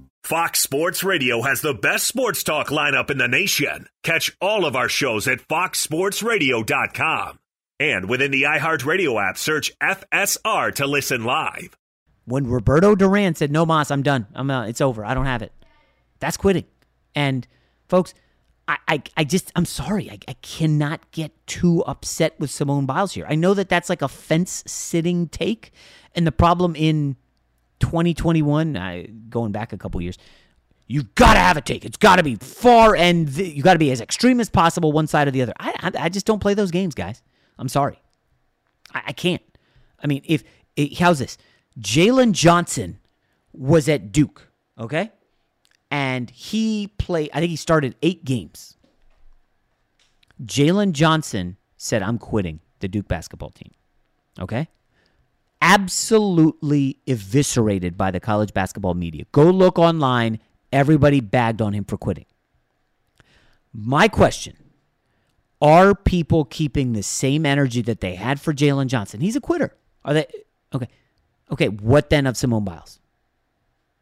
Fox 0.23 0.59
Sports 0.59 1.03
Radio 1.03 1.41
has 1.41 1.61
the 1.61 1.73
best 1.73 2.05
sports 2.07 2.43
talk 2.43 2.67
lineup 2.67 3.09
in 3.09 3.17
the 3.17 3.27
nation. 3.27 3.87
Catch 4.03 4.37
all 4.39 4.65
of 4.65 4.75
our 4.75 4.87
shows 4.87 5.27
at 5.27 5.39
foxsportsradio.com. 5.47 7.39
And 7.79 8.07
within 8.07 8.29
the 8.29 8.43
iHeartRadio 8.43 9.29
app, 9.29 9.37
search 9.37 9.71
FSR 9.79 10.75
to 10.75 10.85
listen 10.85 11.23
live. 11.23 11.75
When 12.25 12.45
Roberto 12.45 12.93
Duran 12.93 13.33
said, 13.33 13.51
"No, 13.51 13.65
mas, 13.65 13.89
I'm 13.89 14.03
done. 14.03 14.27
I'm 14.35 14.51
uh, 14.51 14.67
it's 14.67 14.79
over. 14.79 15.03
I 15.03 15.15
don't 15.15 15.25
have 15.25 15.41
it." 15.41 15.51
That's 16.19 16.37
quitting. 16.37 16.65
And 17.15 17.47
folks, 17.89 18.13
I, 18.67 18.77
I, 18.87 19.01
I 19.17 19.23
just, 19.23 19.51
I'm 19.55 19.65
sorry. 19.65 20.11
I, 20.11 20.19
I 20.27 20.33
cannot 20.43 21.09
get 21.11 21.31
too 21.47 21.83
upset 21.85 22.39
with 22.39 22.51
Simone 22.51 22.85
Biles 22.85 23.13
here. 23.13 23.25
I 23.27 23.33
know 23.33 23.55
that 23.55 23.69
that's 23.69 23.89
like 23.89 24.03
a 24.03 24.07
fence 24.07 24.63
sitting 24.67 25.27
take. 25.27 25.71
And 26.13 26.27
the 26.27 26.31
problem 26.31 26.75
in 26.75 27.15
2021, 27.81 28.77
I, 28.77 29.07
going 29.29 29.51
back 29.51 29.73
a 29.73 29.77
couple 29.77 30.01
years, 30.01 30.17
you've 30.87 31.13
got 31.15 31.33
to 31.33 31.39
have 31.39 31.57
a 31.57 31.61
take. 31.61 31.85
It's 31.85 31.97
got 31.97 32.17
to 32.17 32.23
be 32.23 32.35
far 32.35 32.95
and 32.95 33.33
th- 33.33 33.55
you 33.55 33.63
got 33.63 33.73
to 33.73 33.79
be 33.79 33.91
as 33.91 34.01
extreme 34.01 34.39
as 34.39 34.49
possible, 34.49 34.91
one 34.91 35.07
side 35.07 35.27
or 35.27 35.31
the 35.31 35.41
other. 35.41 35.53
I, 35.59 35.73
I, 35.79 36.05
I 36.05 36.09
just 36.09 36.25
don't 36.25 36.39
play 36.39 36.53
those 36.53 36.71
games, 36.71 36.95
guys. 36.95 37.21
I'm 37.57 37.69
sorry. 37.69 38.01
I, 38.93 39.03
I 39.07 39.11
can't. 39.13 39.41
I 40.03 40.07
mean, 40.07 40.21
if, 40.25 40.43
it, 40.75 40.97
how's 40.99 41.19
this? 41.19 41.37
Jalen 41.79 42.33
Johnson 42.33 42.99
was 43.53 43.87
at 43.89 44.11
Duke, 44.11 44.49
okay? 44.77 45.11
And 45.89 46.29
he 46.29 46.91
played, 46.97 47.29
I 47.33 47.39
think 47.39 47.49
he 47.49 47.55
started 47.55 47.95
eight 48.01 48.23
games. 48.23 48.77
Jalen 50.43 50.93
Johnson 50.93 51.57
said, 51.77 52.01
I'm 52.01 52.17
quitting 52.17 52.59
the 52.79 52.87
Duke 52.87 53.07
basketball 53.07 53.51
team, 53.51 53.71
okay? 54.39 54.67
Absolutely 55.61 56.97
eviscerated 57.07 57.97
by 57.97 58.11
the 58.11 58.19
college 58.19 58.53
basketball 58.53 58.93
media. 58.93 59.25
Go 59.31 59.43
look 59.43 59.77
online. 59.79 60.39
Everybody 60.71 61.21
bagged 61.21 61.61
on 61.61 61.73
him 61.73 61.83
for 61.83 61.97
quitting. 61.97 62.25
My 63.73 64.07
question 64.07 64.57
Are 65.61 65.93
people 65.95 66.45
keeping 66.45 66.93
the 66.93 67.03
same 67.03 67.45
energy 67.45 67.81
that 67.83 68.01
they 68.01 68.15
had 68.15 68.39
for 68.39 68.53
Jalen 68.53 68.87
Johnson? 68.87 69.21
He's 69.21 69.35
a 69.35 69.41
quitter. 69.41 69.75
Are 70.03 70.13
they? 70.13 70.25
Okay. 70.73 70.87
Okay. 71.51 71.69
What 71.69 72.09
then 72.09 72.25
of 72.25 72.35
Simone 72.35 72.63
Biles? 72.63 72.99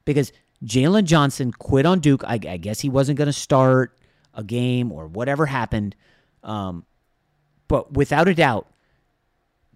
Because 0.05 0.31
Jalen 0.63 1.03
Johnson 1.03 1.51
quit 1.51 1.85
on 1.85 1.99
Duke. 1.99 2.23
I, 2.25 2.33
I 2.33 2.57
guess 2.57 2.79
he 2.79 2.89
wasn't 2.89 3.17
going 3.17 3.27
to 3.27 3.33
start 3.33 3.97
a 4.33 4.43
game 4.43 4.91
or 4.91 5.07
whatever 5.07 5.45
happened. 5.45 5.95
Um, 6.43 6.85
but 7.67 7.93
without 7.93 8.27
a 8.27 8.33
doubt, 8.33 8.67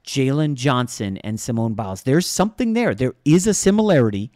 Jalen 0.05 0.55
Johnson 0.55 1.17
and 1.17 1.39
Simone 1.39 1.73
Biles. 1.73 2.03
There's 2.03 2.27
something 2.27 2.73
there. 2.73 2.93
There 2.93 3.15
is 3.25 3.47
a 3.47 3.53
similarity 3.53 4.31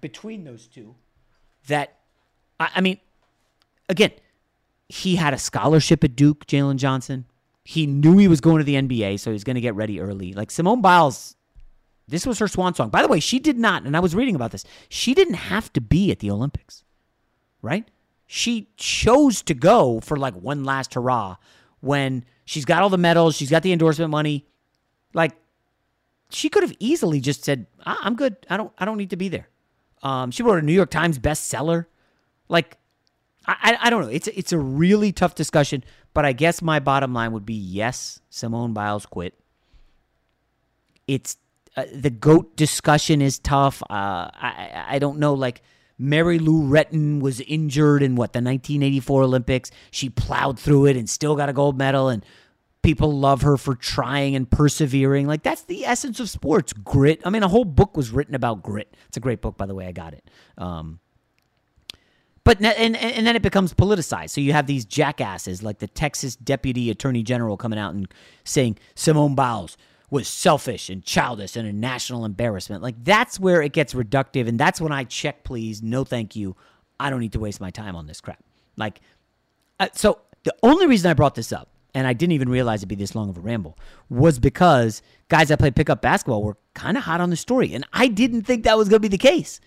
between 0.00 0.44
those 0.44 0.66
two 0.66 0.94
that, 1.66 1.98
I, 2.58 2.70
I 2.76 2.80
mean, 2.80 2.98
again, 3.88 4.12
he 4.88 5.16
had 5.16 5.34
a 5.34 5.38
scholarship 5.38 6.02
at 6.04 6.16
Duke, 6.16 6.46
Jalen 6.46 6.76
Johnson. 6.76 7.26
He 7.64 7.86
knew 7.86 8.18
he 8.18 8.28
was 8.28 8.40
going 8.40 8.58
to 8.58 8.64
the 8.64 8.74
NBA, 8.74 9.20
so 9.20 9.30
he's 9.30 9.44
going 9.44 9.54
to 9.54 9.60
get 9.60 9.74
ready 9.74 10.00
early. 10.00 10.32
Like 10.32 10.50
Simone 10.50 10.80
Biles, 10.80 11.36
this 12.08 12.26
was 12.26 12.38
her 12.40 12.48
swan 12.48 12.74
song. 12.74 12.90
By 12.90 13.02
the 13.02 13.08
way, 13.08 13.20
she 13.20 13.38
did 13.38 13.58
not, 13.58 13.84
and 13.84 13.96
I 13.96 14.00
was 14.00 14.14
reading 14.14 14.34
about 14.34 14.50
this, 14.50 14.64
she 14.88 15.14
didn't 15.14 15.34
have 15.34 15.72
to 15.74 15.80
be 15.80 16.10
at 16.10 16.18
the 16.18 16.30
Olympics, 16.30 16.82
right? 17.62 17.88
She 18.26 18.70
chose 18.76 19.42
to 19.42 19.54
go 19.54 20.00
for 20.00 20.16
like 20.16 20.34
one 20.34 20.64
last 20.64 20.94
hurrah 20.94 21.36
when 21.80 22.24
she's 22.44 22.64
got 22.64 22.82
all 22.82 22.90
the 22.90 22.98
medals, 22.98 23.36
she's 23.36 23.50
got 23.50 23.62
the 23.62 23.72
endorsement 23.72 24.10
money. 24.10 24.46
Like 25.12 25.32
she 26.30 26.48
could 26.48 26.62
have 26.62 26.74
easily 26.78 27.20
just 27.20 27.44
said, 27.44 27.66
"I'm 27.84 28.14
good. 28.14 28.36
I 28.48 28.56
don't. 28.56 28.72
I 28.78 28.84
don't 28.84 28.96
need 28.96 29.10
to 29.10 29.16
be 29.16 29.28
there." 29.28 29.48
Um, 30.02 30.30
she 30.30 30.42
wrote 30.42 30.62
a 30.62 30.62
New 30.62 30.72
York 30.72 30.90
Times 30.90 31.18
bestseller. 31.18 31.86
Like, 32.48 32.78
I, 33.46 33.76
I 33.80 33.90
don't 33.90 34.02
know. 34.02 34.08
It's 34.08 34.28
it's 34.28 34.52
a 34.52 34.58
really 34.58 35.12
tough 35.12 35.34
discussion. 35.34 35.84
But 36.12 36.24
I 36.24 36.32
guess 36.32 36.60
my 36.62 36.80
bottom 36.80 37.14
line 37.14 37.32
would 37.32 37.46
be 37.46 37.54
yes, 37.54 38.20
Simone 38.30 38.72
Biles 38.72 39.06
quit. 39.06 39.34
It's 41.06 41.36
uh, 41.76 41.84
the 41.94 42.10
goat 42.10 42.56
discussion 42.56 43.22
is 43.22 43.38
tough. 43.38 43.82
Uh, 43.82 44.30
I 44.32 44.84
I 44.88 44.98
don't 44.98 45.18
know. 45.18 45.34
Like 45.34 45.62
Mary 45.98 46.38
Lou 46.38 46.62
Retton 46.62 47.20
was 47.20 47.40
injured 47.42 48.02
in 48.02 48.16
what 48.16 48.32
the 48.32 48.38
1984 48.38 49.22
Olympics. 49.22 49.70
She 49.90 50.08
plowed 50.08 50.58
through 50.58 50.86
it 50.86 50.96
and 50.96 51.08
still 51.08 51.36
got 51.36 51.48
a 51.48 51.52
gold 51.52 51.76
medal. 51.76 52.08
And 52.08 52.24
People 52.82 53.12
love 53.12 53.42
her 53.42 53.56
for 53.56 53.74
trying 53.74 54.34
and 54.34 54.50
persevering. 54.50 55.26
Like 55.26 55.42
that's 55.42 55.62
the 55.62 55.84
essence 55.84 56.18
of 56.18 56.30
sports, 56.30 56.72
grit. 56.72 57.20
I 57.24 57.30
mean, 57.30 57.42
a 57.42 57.48
whole 57.48 57.64
book 57.64 57.96
was 57.96 58.10
written 58.10 58.34
about 58.34 58.62
grit. 58.62 58.96
It's 59.08 59.16
a 59.16 59.20
great 59.20 59.42
book, 59.42 59.56
by 59.56 59.66
the 59.66 59.74
way. 59.74 59.86
I 59.86 59.92
got 59.92 60.14
it. 60.14 60.30
Um, 60.56 61.00
but 62.42 62.60
and 62.64 62.96
and 62.96 63.26
then 63.26 63.36
it 63.36 63.42
becomes 63.42 63.74
politicized. 63.74 64.30
So 64.30 64.40
you 64.40 64.52
have 64.54 64.66
these 64.66 64.84
jackasses 64.84 65.62
like 65.62 65.78
the 65.78 65.86
Texas 65.86 66.36
Deputy 66.36 66.90
Attorney 66.90 67.22
General 67.22 67.56
coming 67.56 67.78
out 67.78 67.94
and 67.94 68.12
saying 68.44 68.78
Simone 68.94 69.34
Biles 69.34 69.76
was 70.10 70.26
selfish 70.26 70.90
and 70.90 71.04
childish 71.04 71.54
and 71.54 71.68
a 71.68 71.72
national 71.72 72.24
embarrassment. 72.24 72.82
Like 72.82 73.04
that's 73.04 73.38
where 73.38 73.62
it 73.62 73.72
gets 73.72 73.92
reductive, 73.94 74.48
and 74.48 74.58
that's 74.58 74.80
when 74.80 74.90
I 74.90 75.04
check, 75.04 75.44
please, 75.44 75.82
no, 75.82 76.02
thank 76.02 76.34
you. 76.34 76.56
I 76.98 77.10
don't 77.10 77.20
need 77.20 77.32
to 77.32 77.40
waste 77.40 77.60
my 77.60 77.70
time 77.70 77.94
on 77.94 78.06
this 78.06 78.20
crap. 78.20 78.42
Like, 78.76 79.00
uh, 79.78 79.88
so 79.92 80.20
the 80.44 80.54
only 80.62 80.86
reason 80.86 81.10
I 81.10 81.14
brought 81.14 81.34
this 81.34 81.52
up 81.52 81.68
and 81.94 82.06
I 82.06 82.12
didn't 82.12 82.32
even 82.32 82.48
realize 82.48 82.80
it'd 82.80 82.88
be 82.88 82.94
this 82.94 83.14
long 83.14 83.28
of 83.28 83.36
a 83.36 83.40
ramble, 83.40 83.78
was 84.08 84.38
because 84.38 85.02
guys 85.28 85.48
that 85.48 85.58
play 85.58 85.70
pickup 85.70 86.02
basketball 86.02 86.42
were 86.42 86.56
kind 86.74 86.96
of 86.96 87.04
hot 87.04 87.20
on 87.20 87.30
the 87.30 87.36
story. 87.36 87.74
And 87.74 87.86
I 87.92 88.08
didn't 88.08 88.42
think 88.42 88.64
that 88.64 88.76
was 88.76 88.88
going 88.88 88.98
to 89.02 89.08
be 89.08 89.08
the 89.08 89.18
case. 89.18 89.60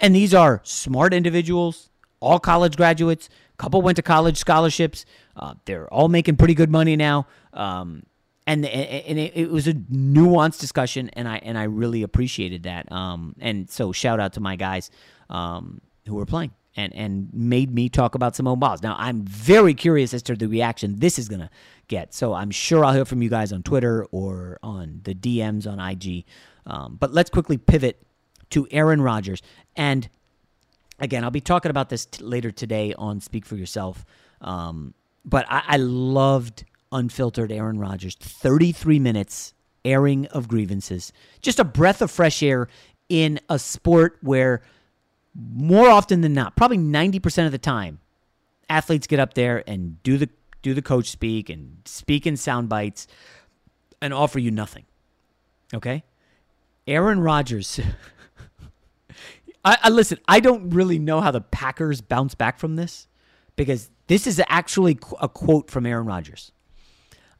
And 0.00 0.14
these 0.14 0.32
are 0.32 0.60
smart 0.64 1.12
individuals, 1.12 1.90
all 2.20 2.38
college 2.38 2.76
graduates, 2.76 3.28
couple 3.58 3.82
went 3.82 3.96
to 3.96 4.02
college 4.02 4.38
scholarships. 4.38 5.04
Uh, 5.36 5.54
they're 5.64 5.92
all 5.92 6.08
making 6.08 6.36
pretty 6.36 6.54
good 6.54 6.70
money 6.70 6.96
now. 6.96 7.26
Um, 7.52 8.04
and 8.46 8.64
and 8.64 9.18
it, 9.18 9.32
it, 9.36 9.50
was 9.50 9.68
a 9.68 9.74
nuanced 9.74 10.58
discussion, 10.58 11.10
and 11.10 11.28
I 11.28 11.36
and 11.38 11.58
I 11.58 11.64
really 11.64 12.02
appreciated 12.02 12.62
that. 12.62 12.90
Um, 12.90 13.34
and 13.40 13.68
so 13.68 13.92
shout 13.92 14.20
out 14.20 14.32
to 14.34 14.40
my 14.40 14.56
guys 14.56 14.90
um, 15.28 15.82
who 16.06 16.14
were 16.14 16.24
playing 16.24 16.52
and 16.76 16.94
and 16.94 17.28
made 17.32 17.72
me 17.72 17.88
talk 17.88 18.14
about 18.14 18.36
Simone 18.36 18.58
Biles. 18.58 18.82
Now 18.82 18.96
I'm 18.98 19.22
very 19.22 19.74
curious 19.74 20.14
as 20.14 20.22
to 20.24 20.36
the 20.36 20.46
reaction 20.46 20.96
this 20.98 21.18
is 21.18 21.28
gonna 21.28 21.50
get. 21.88 22.14
So 22.14 22.34
I'm 22.34 22.50
sure 22.50 22.84
I'll 22.84 22.94
hear 22.94 23.04
from 23.04 23.22
you 23.22 23.28
guys 23.28 23.52
on 23.52 23.62
Twitter 23.62 24.04
or 24.10 24.58
on 24.62 25.00
the 25.04 25.14
DMs 25.14 25.66
on 25.66 25.80
IG. 25.80 26.24
Um, 26.66 26.96
but 27.00 27.12
let's 27.12 27.30
quickly 27.30 27.56
pivot 27.56 28.02
to 28.50 28.66
Aaron 28.70 29.00
Rodgers. 29.00 29.42
And 29.76 30.08
again, 30.98 31.24
I'll 31.24 31.30
be 31.30 31.40
talking 31.40 31.70
about 31.70 31.88
this 31.88 32.06
t- 32.06 32.22
later 32.22 32.50
today 32.50 32.94
on 32.96 33.20
Speak 33.20 33.46
for 33.46 33.56
Yourself. 33.56 34.04
Um, 34.40 34.94
but 35.24 35.46
I-, 35.48 35.64
I 35.66 35.76
loved 35.78 36.64
unfiltered 36.92 37.52
Aaron 37.52 37.78
Rodgers. 37.78 38.16
33 38.16 38.98
minutes 38.98 39.54
airing 39.84 40.26
of 40.26 40.48
grievances. 40.48 41.12
Just 41.40 41.58
a 41.58 41.64
breath 41.64 42.02
of 42.02 42.10
fresh 42.10 42.42
air 42.42 42.68
in 43.08 43.40
a 43.48 43.58
sport 43.58 44.18
where 44.20 44.62
more 45.38 45.88
often 45.88 46.20
than 46.20 46.34
not, 46.34 46.56
probably 46.56 46.78
90% 46.78 47.46
of 47.46 47.52
the 47.52 47.58
time, 47.58 48.00
athletes 48.68 49.06
get 49.06 49.20
up 49.20 49.34
there 49.34 49.62
and 49.66 50.02
do 50.02 50.18
the 50.18 50.28
do 50.60 50.74
the 50.74 50.82
coach 50.82 51.08
speak 51.08 51.48
and 51.48 51.78
speak 51.84 52.26
in 52.26 52.36
sound 52.36 52.68
bites 52.68 53.06
and 54.02 54.12
offer 54.12 54.40
you 54.40 54.50
nothing. 54.50 54.84
Okay? 55.72 56.02
Aaron 56.88 57.20
Rodgers 57.20 57.78
I, 59.64 59.78
I 59.84 59.88
listen, 59.90 60.18
I 60.26 60.40
don't 60.40 60.70
really 60.70 60.98
know 60.98 61.20
how 61.20 61.30
the 61.30 61.40
Packers 61.40 62.00
bounce 62.00 62.34
back 62.34 62.58
from 62.58 62.76
this 62.76 63.06
because 63.56 63.90
this 64.06 64.26
is 64.26 64.40
actually 64.48 64.98
a 65.20 65.28
quote 65.28 65.70
from 65.70 65.84
Aaron 65.84 66.06
Rodgers. 66.06 66.52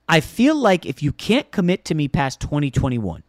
I 0.09 0.21
feel 0.21 0.57
like 0.57 0.87
if 0.87 1.03
you 1.03 1.13
can't 1.13 1.51
commit 1.51 1.85
to 1.87 1.95
me 1.95 2.09
past 2.09 2.41
2021, 2.41 3.23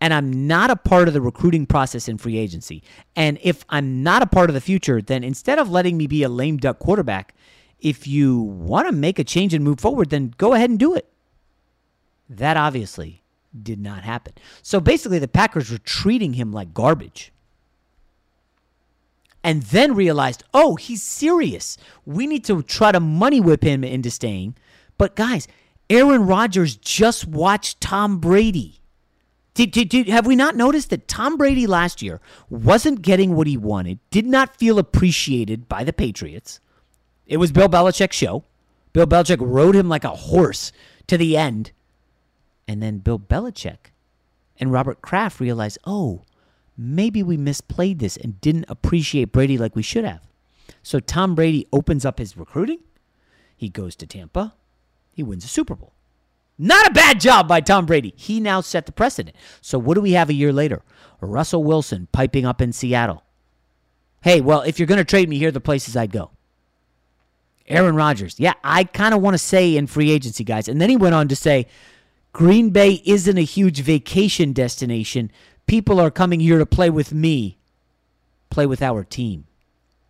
and 0.00 0.14
I'm 0.14 0.46
not 0.46 0.70
a 0.70 0.76
part 0.76 1.08
of 1.08 1.14
the 1.14 1.20
recruiting 1.20 1.66
process 1.66 2.08
in 2.08 2.18
free 2.18 2.38
agency. 2.38 2.82
And 3.14 3.38
if 3.42 3.64
I'm 3.68 4.02
not 4.02 4.22
a 4.22 4.26
part 4.26 4.48
of 4.48 4.54
the 4.54 4.60
future, 4.60 5.02
then 5.02 5.22
instead 5.22 5.58
of 5.58 5.70
letting 5.70 5.96
me 5.96 6.06
be 6.06 6.22
a 6.22 6.28
lame 6.28 6.56
duck 6.56 6.78
quarterback, 6.78 7.34
if 7.80 8.06
you 8.06 8.40
want 8.40 8.88
to 8.88 8.92
make 8.92 9.18
a 9.18 9.24
change 9.24 9.54
and 9.54 9.64
move 9.64 9.80
forward, 9.80 10.10
then 10.10 10.34
go 10.38 10.54
ahead 10.54 10.70
and 10.70 10.78
do 10.78 10.94
it. 10.94 11.10
That 12.28 12.56
obviously 12.56 13.22
did 13.60 13.80
not 13.80 14.04
happen. 14.04 14.34
So 14.62 14.80
basically, 14.80 15.18
the 15.18 15.28
Packers 15.28 15.70
were 15.70 15.78
treating 15.78 16.34
him 16.34 16.52
like 16.52 16.72
garbage. 16.72 17.32
And 19.42 19.62
then 19.64 19.94
realized, 19.94 20.44
oh, 20.52 20.76
he's 20.76 21.02
serious. 21.02 21.78
We 22.04 22.26
need 22.26 22.44
to 22.44 22.62
try 22.62 22.92
to 22.92 23.00
money 23.00 23.40
whip 23.40 23.64
him 23.64 23.82
into 23.82 24.10
staying. 24.10 24.54
But 24.98 25.16
guys, 25.16 25.48
Aaron 25.88 26.26
Rodgers 26.26 26.76
just 26.76 27.26
watched 27.26 27.80
Tom 27.80 28.18
Brady. 28.18 28.79
Did, 29.54 29.72
did, 29.72 29.88
did, 29.88 30.08
have 30.08 30.26
we 30.26 30.36
not 30.36 30.56
noticed 30.56 30.90
that 30.90 31.08
Tom 31.08 31.36
Brady 31.36 31.66
last 31.66 32.02
year 32.02 32.20
wasn't 32.48 33.02
getting 33.02 33.34
what 33.34 33.46
he 33.46 33.56
wanted, 33.56 33.98
did 34.10 34.26
not 34.26 34.56
feel 34.56 34.78
appreciated 34.78 35.68
by 35.68 35.82
the 35.84 35.92
Patriots? 35.92 36.60
It 37.26 37.38
was 37.38 37.52
Bill 37.52 37.68
Belichick's 37.68 38.16
show. 38.16 38.44
Bill 38.92 39.06
Belichick 39.06 39.38
rode 39.40 39.76
him 39.76 39.88
like 39.88 40.04
a 40.04 40.10
horse 40.10 40.72
to 41.08 41.16
the 41.16 41.36
end. 41.36 41.72
And 42.66 42.82
then 42.82 42.98
Bill 42.98 43.18
Belichick 43.18 43.90
and 44.58 44.72
Robert 44.72 45.02
Kraft 45.02 45.40
realized, 45.40 45.78
oh, 45.84 46.22
maybe 46.76 47.22
we 47.22 47.36
misplayed 47.36 47.98
this 47.98 48.16
and 48.16 48.40
didn't 48.40 48.66
appreciate 48.68 49.32
Brady 49.32 49.58
like 49.58 49.74
we 49.74 49.82
should 49.82 50.04
have. 50.04 50.22
So 50.82 51.00
Tom 51.00 51.34
Brady 51.34 51.66
opens 51.72 52.04
up 52.04 52.18
his 52.18 52.36
recruiting. 52.36 52.78
He 53.56 53.68
goes 53.68 53.96
to 53.96 54.06
Tampa. 54.06 54.54
He 55.12 55.22
wins 55.22 55.44
a 55.44 55.48
Super 55.48 55.74
Bowl. 55.74 55.92
Not 56.62 56.86
a 56.86 56.92
bad 56.92 57.20
job 57.20 57.48
by 57.48 57.62
Tom 57.62 57.86
Brady. 57.86 58.12
He 58.18 58.38
now 58.38 58.60
set 58.60 58.84
the 58.84 58.92
precedent. 58.92 59.34
So 59.62 59.78
what 59.78 59.94
do 59.94 60.02
we 60.02 60.12
have 60.12 60.28
a 60.28 60.34
year 60.34 60.52
later? 60.52 60.82
Russell 61.22 61.64
Wilson 61.64 62.06
piping 62.12 62.44
up 62.44 62.60
in 62.60 62.74
Seattle. 62.74 63.22
Hey, 64.20 64.42
well, 64.42 64.60
if 64.60 64.78
you're 64.78 64.86
going 64.86 64.98
to 64.98 65.04
trade 65.04 65.30
me, 65.30 65.38
here 65.38 65.48
are 65.48 65.52
the 65.52 65.60
places 65.60 65.96
I'd 65.96 66.12
go. 66.12 66.32
Aaron 67.66 67.96
Rodgers. 67.96 68.38
Yeah, 68.38 68.52
I 68.62 68.84
kind 68.84 69.14
of 69.14 69.22
want 69.22 69.32
to 69.32 69.38
say 69.38 69.74
in 69.74 69.86
free 69.86 70.10
agency, 70.10 70.44
guys. 70.44 70.68
And 70.68 70.82
then 70.82 70.90
he 70.90 70.98
went 70.98 71.14
on 71.14 71.28
to 71.28 71.36
say 71.36 71.66
Green 72.34 72.68
Bay 72.68 73.00
isn't 73.06 73.38
a 73.38 73.42
huge 73.42 73.80
vacation 73.80 74.52
destination. 74.52 75.32
People 75.66 75.98
are 75.98 76.10
coming 76.10 76.40
here 76.40 76.58
to 76.58 76.66
play 76.66 76.90
with 76.90 77.14
me, 77.14 77.56
play 78.50 78.66
with 78.66 78.82
our 78.82 79.02
team, 79.02 79.46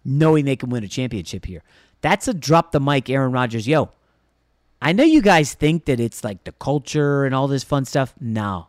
knowing 0.04 0.46
they 0.46 0.56
can 0.56 0.70
win 0.70 0.82
a 0.82 0.88
championship 0.88 1.44
here. 1.44 1.62
That's 2.00 2.26
a 2.26 2.34
drop 2.34 2.72
the 2.72 2.80
mic, 2.80 3.08
Aaron 3.08 3.30
Rodgers. 3.30 3.68
Yo, 3.68 3.90
I 4.82 4.92
know 4.92 5.04
you 5.04 5.20
guys 5.20 5.52
think 5.52 5.84
that 5.84 6.00
it's 6.00 6.24
like 6.24 6.44
the 6.44 6.52
culture 6.52 7.26
and 7.26 7.34
all 7.34 7.48
this 7.48 7.64
fun 7.64 7.84
stuff. 7.84 8.14
No, 8.18 8.68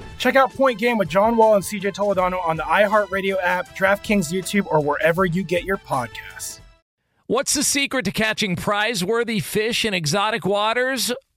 Check 0.21 0.35
out 0.35 0.53
Point 0.53 0.77
Game 0.77 0.99
with 0.99 1.09
John 1.09 1.35
Wall 1.35 1.55
and 1.55 1.63
CJ 1.63 1.95
Toledano 1.95 2.45
on 2.45 2.55
the 2.55 2.61
iHeartRadio 2.61 3.37
app, 3.41 3.75
DraftKings 3.75 4.31
YouTube, 4.31 4.67
or 4.67 4.79
wherever 4.79 5.25
you 5.25 5.43
get 5.43 5.63
your 5.63 5.77
podcasts. 5.77 6.59
What's 7.25 7.55
the 7.55 7.63
secret 7.63 8.05
to 8.05 8.11
catching 8.11 8.55
prize 8.55 9.03
worthy 9.03 9.39
fish 9.39 9.83
in 9.83 9.95
exotic 9.95 10.45
waters? 10.45 11.11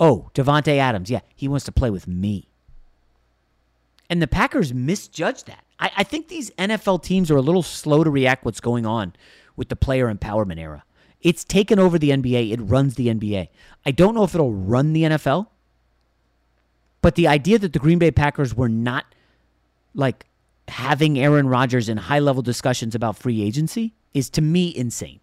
Oh, 0.00 0.30
Davante 0.34 0.78
Adams, 0.78 1.10
yeah, 1.10 1.20
he 1.36 1.46
wants 1.46 1.66
to 1.66 1.72
play 1.72 1.90
with 1.90 2.08
me. 2.08 2.48
And 4.08 4.20
the 4.20 4.26
Packers 4.26 4.72
misjudged 4.72 5.46
that. 5.46 5.62
I, 5.78 5.90
I 5.98 6.02
think 6.02 6.28
these 6.28 6.50
NFL 6.52 7.02
teams 7.02 7.30
are 7.30 7.36
a 7.36 7.42
little 7.42 7.62
slow 7.62 8.02
to 8.02 8.10
react 8.10 8.44
what's 8.44 8.60
going 8.60 8.86
on 8.86 9.12
with 9.56 9.68
the 9.68 9.76
player 9.76 10.12
empowerment 10.12 10.58
era. 10.58 10.84
It's 11.20 11.44
taken 11.44 11.78
over 11.78 11.98
the 11.98 12.10
NBA. 12.10 12.50
It 12.50 12.60
runs 12.60 12.94
the 12.94 13.08
NBA. 13.08 13.48
I 13.84 13.90
don't 13.90 14.14
know 14.14 14.24
if 14.24 14.34
it'll 14.34 14.54
run 14.54 14.94
the 14.94 15.02
NFL, 15.02 15.48
but 17.02 17.14
the 17.14 17.28
idea 17.28 17.58
that 17.58 17.74
the 17.74 17.78
Green 17.78 17.98
Bay 17.98 18.10
Packers 18.10 18.54
were 18.54 18.68
not 18.68 19.04
like 19.94 20.24
having 20.68 21.18
Aaron 21.18 21.46
Rodgers 21.46 21.88
in 21.88 21.98
high 21.98 22.20
level 22.20 22.42
discussions 22.42 22.94
about 22.94 23.18
free 23.18 23.42
agency 23.42 23.92
is 24.14 24.30
to 24.30 24.40
me 24.40 24.74
insane. 24.74 25.20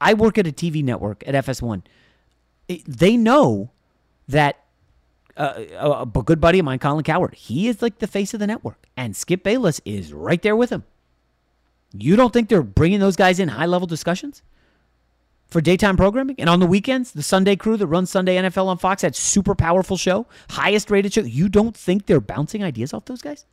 I 0.00 0.14
work 0.14 0.38
at 0.38 0.46
a 0.46 0.52
TV 0.52 0.84
network 0.84 1.24
at 1.26 1.34
FS1. 1.34 1.82
They 2.68 3.16
know 3.16 3.70
that 4.28 4.58
uh, 5.36 5.64
a, 5.78 6.02
a 6.02 6.22
good 6.22 6.40
buddy 6.40 6.58
of 6.58 6.64
mine, 6.64 6.78
Colin 6.78 7.04
Cowherd, 7.04 7.34
he 7.34 7.68
is 7.68 7.82
like 7.82 7.98
the 7.98 8.06
face 8.06 8.34
of 8.34 8.40
the 8.40 8.46
network, 8.46 8.86
and 8.96 9.16
Skip 9.16 9.42
Bayless 9.42 9.80
is 9.84 10.12
right 10.12 10.40
there 10.40 10.56
with 10.56 10.70
him. 10.70 10.84
You 11.96 12.16
don't 12.16 12.32
think 12.32 12.48
they're 12.48 12.62
bringing 12.62 13.00
those 13.00 13.16
guys 13.16 13.38
in 13.38 13.48
high 13.48 13.66
level 13.66 13.86
discussions 13.86 14.42
for 15.46 15.60
daytime 15.60 15.96
programming? 15.96 16.36
And 16.38 16.48
on 16.48 16.60
the 16.60 16.66
weekends, 16.66 17.12
the 17.12 17.22
Sunday 17.22 17.54
crew 17.56 17.76
that 17.76 17.86
runs 17.86 18.10
Sunday 18.10 18.36
NFL 18.36 18.66
on 18.66 18.78
Fox, 18.78 19.02
that 19.02 19.14
super 19.14 19.54
powerful 19.54 19.96
show, 19.96 20.26
highest 20.50 20.90
rated 20.90 21.12
show. 21.12 21.22
You 21.22 21.48
don't 21.48 21.76
think 21.76 22.06
they're 22.06 22.20
bouncing 22.20 22.64
ideas 22.64 22.92
off 22.92 23.04
those 23.04 23.22
guys? 23.22 23.44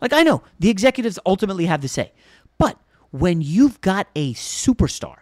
Like, 0.00 0.12
I 0.12 0.22
know 0.22 0.42
the 0.60 0.70
executives 0.70 1.18
ultimately 1.24 1.66
have 1.66 1.80
the 1.80 1.88
say, 1.88 2.12
but 2.58 2.78
when 3.10 3.40
you've 3.40 3.80
got 3.80 4.06
a 4.14 4.34
superstar 4.34 5.16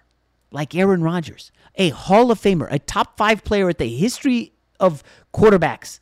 like 0.57 0.74
Aaron 0.74 1.02
Rodgers, 1.02 1.52
a 1.74 1.90
Hall 1.90 2.30
of 2.30 2.40
Famer, 2.40 2.66
a 2.70 2.78
top 2.78 3.18
five 3.18 3.44
player 3.44 3.68
at 3.68 3.76
the 3.76 3.94
history 3.94 4.54
of 4.80 5.04
quarterbacks 5.34 6.00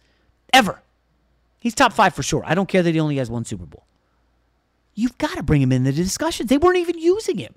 ever, 0.52 0.80
he's 1.59 1.74
top 1.74 1.92
five 1.92 2.14
for 2.14 2.22
sure. 2.22 2.44
I 2.46 2.55
don't 2.55 2.68
care 2.68 2.82
that 2.84 2.94
he 2.94 3.00
only 3.00 3.16
has 3.16 3.28
one 3.28 3.44
Super 3.44 3.66
Bowl. 3.66 3.84
You've 4.94 5.18
got 5.18 5.34
to 5.34 5.42
bring 5.42 5.61
him 5.61 5.72
in 5.72 5.82
the 5.82 5.90
discussions. 5.90 6.48
They 6.48 6.57
weren't 6.57 6.78
even 6.78 6.98
using 6.98 7.38
him. 7.38 7.55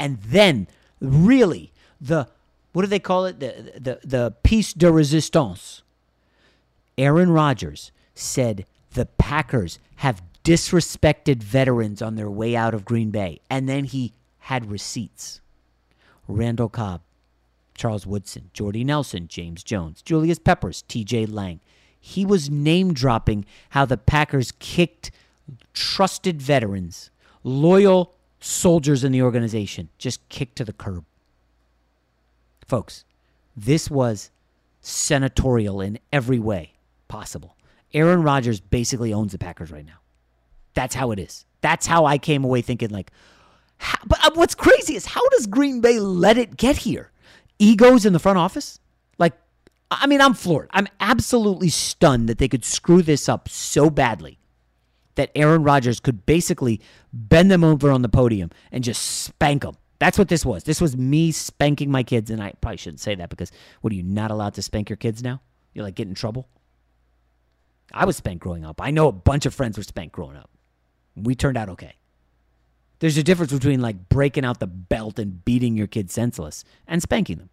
And 0.00 0.18
then, 0.20 0.66
really, 1.00 1.72
the 2.00 2.26
what 2.72 2.82
do 2.82 2.88
they 2.88 2.98
call 2.98 3.26
it? 3.26 3.38
The 3.38 3.72
the 3.78 4.00
the 4.02 4.34
piece 4.42 4.72
de 4.72 4.90
resistance. 4.90 5.82
Aaron 6.98 7.30
Rodgers 7.30 7.92
said 8.16 8.66
the 8.94 9.06
Packers 9.06 9.78
have 9.96 10.22
disrespected 10.42 11.40
veterans 11.40 12.02
on 12.02 12.16
their 12.16 12.30
way 12.30 12.56
out 12.56 12.74
of 12.74 12.84
Green 12.84 13.12
Bay, 13.12 13.40
and 13.48 13.68
then 13.68 13.84
he 13.84 14.12
had 14.40 14.68
receipts. 14.72 15.40
Randall 16.28 16.68
Cobb, 16.68 17.02
Charles 17.74 18.06
Woodson, 18.06 18.50
Jordy 18.52 18.84
Nelson, 18.84 19.28
James 19.28 19.62
Jones, 19.62 20.02
Julius 20.02 20.38
Peppers, 20.38 20.82
T.J. 20.82 21.26
Lang. 21.26 21.60
He 21.98 22.24
was 22.24 22.50
name 22.50 22.94
dropping 22.94 23.44
how 23.70 23.84
the 23.84 23.96
Packers 23.96 24.52
kicked 24.58 25.10
trusted 25.74 26.40
veterans, 26.40 27.10
loyal 27.42 28.14
soldiers 28.40 29.04
in 29.04 29.12
the 29.12 29.22
organization, 29.22 29.88
just 29.98 30.26
kicked 30.28 30.56
to 30.56 30.64
the 30.64 30.72
curb. 30.72 31.04
Folks, 32.66 33.04
this 33.56 33.90
was 33.90 34.30
senatorial 34.80 35.80
in 35.80 35.98
every 36.12 36.38
way 36.38 36.72
possible. 37.08 37.56
Aaron 37.94 38.22
Rodgers 38.22 38.60
basically 38.60 39.12
owns 39.12 39.32
the 39.32 39.38
Packers 39.38 39.70
right 39.70 39.86
now. 39.86 39.98
That's 40.74 40.94
how 40.94 41.10
it 41.10 41.18
is. 41.18 41.44
That's 41.60 41.86
how 41.86 42.04
I 42.04 42.18
came 42.18 42.44
away 42.44 42.60
thinking 42.60 42.90
like 42.90 43.10
how, 43.78 43.98
but 44.06 44.24
uh, 44.24 44.30
what's 44.34 44.54
crazy 44.54 44.96
is 44.96 45.06
how 45.06 45.26
does 45.30 45.46
Green 45.46 45.80
Bay 45.80 45.98
let 45.98 46.38
it 46.38 46.56
get 46.56 46.78
here? 46.78 47.12
Egos 47.58 48.04
in 48.04 48.12
the 48.12 48.18
front 48.18 48.38
office? 48.38 48.80
Like 49.18 49.34
I 49.90 50.06
mean, 50.06 50.20
I'm 50.20 50.34
floored. 50.34 50.68
I'm 50.72 50.88
absolutely 51.00 51.68
stunned 51.68 52.28
that 52.28 52.38
they 52.38 52.48
could 52.48 52.64
screw 52.64 53.02
this 53.02 53.28
up 53.28 53.48
so 53.48 53.90
badly 53.90 54.38
that 55.14 55.30
Aaron 55.34 55.62
Rodgers 55.62 56.00
could 56.00 56.26
basically 56.26 56.80
bend 57.12 57.50
them 57.50 57.64
over 57.64 57.90
on 57.90 58.02
the 58.02 58.08
podium 58.08 58.50
and 58.70 58.84
just 58.84 59.02
spank 59.02 59.62
them. 59.62 59.74
That's 59.98 60.18
what 60.18 60.28
this 60.28 60.44
was. 60.44 60.64
This 60.64 60.80
was 60.80 60.96
me 60.96 61.32
spanking 61.32 61.90
my 61.90 62.02
kids, 62.02 62.30
and 62.30 62.42
I 62.42 62.52
probably 62.60 62.76
shouldn't 62.76 63.00
say 63.00 63.14
that 63.14 63.30
because 63.30 63.50
what 63.80 63.92
are 63.92 63.96
you 63.96 64.02
not 64.02 64.30
allowed 64.30 64.54
to 64.54 64.62
spank 64.62 64.90
your 64.90 64.98
kids 64.98 65.22
now? 65.22 65.40
You're 65.72 65.84
like 65.84 65.94
get 65.94 66.08
in 66.08 66.14
trouble. 66.14 66.48
I 67.92 68.04
was 68.04 68.16
spanked 68.16 68.42
growing 68.42 68.64
up. 68.64 68.80
I 68.80 68.90
know 68.90 69.08
a 69.08 69.12
bunch 69.12 69.46
of 69.46 69.54
friends 69.54 69.78
were 69.78 69.84
spanked 69.84 70.14
growing 70.14 70.36
up. 70.36 70.50
We 71.14 71.34
turned 71.34 71.56
out 71.56 71.70
okay. 71.70 71.94
There's 72.98 73.18
a 73.18 73.22
difference 73.22 73.52
between 73.52 73.80
like 73.80 74.08
breaking 74.08 74.44
out 74.44 74.60
the 74.60 74.66
belt 74.66 75.18
and 75.18 75.44
beating 75.44 75.76
your 75.76 75.86
kid 75.86 76.10
senseless 76.10 76.64
and 76.86 77.02
spanking 77.02 77.38
them. 77.38 77.50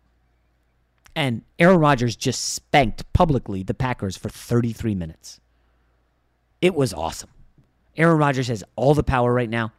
And 1.15 1.43
Aaron 1.59 1.79
Rodgers 1.79 2.15
just 2.15 2.53
spanked 2.53 3.11
publicly 3.13 3.63
the 3.63 3.73
Packers 3.73 4.17
for 4.17 4.29
33 4.29 4.95
minutes. 4.95 5.39
It 6.61 6.73
was 6.73 6.93
awesome. 6.93 7.29
Aaron 7.97 8.17
Rodgers 8.17 8.47
has 8.47 8.63
all 8.75 8.93
the 8.93 9.03
power 9.03 9.31
right 9.31 9.49
now. 9.49 9.71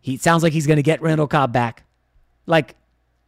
He 0.00 0.16
sounds 0.16 0.42
like 0.42 0.52
he's 0.52 0.66
going 0.66 0.76
to 0.76 0.82
get 0.82 1.02
Randall 1.02 1.26
Cobb 1.26 1.52
back. 1.52 1.84
Like, 2.46 2.74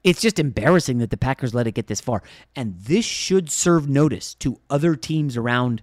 it's 0.05 0.21
just 0.21 0.39
embarrassing 0.39 0.99
that 0.99 1.11
the 1.11 1.16
Packers 1.16 1.55
let 1.55 1.66
it 1.66 1.73
get 1.73 1.87
this 1.87 2.01
far. 2.01 2.23
And 2.57 2.77
this 2.79 3.05
should 3.05 3.51
serve 3.51 3.89
notice 3.89 4.35
to 4.35 4.61
other 4.71 4.95
teams 4.95 5.37
around 5.37 5.83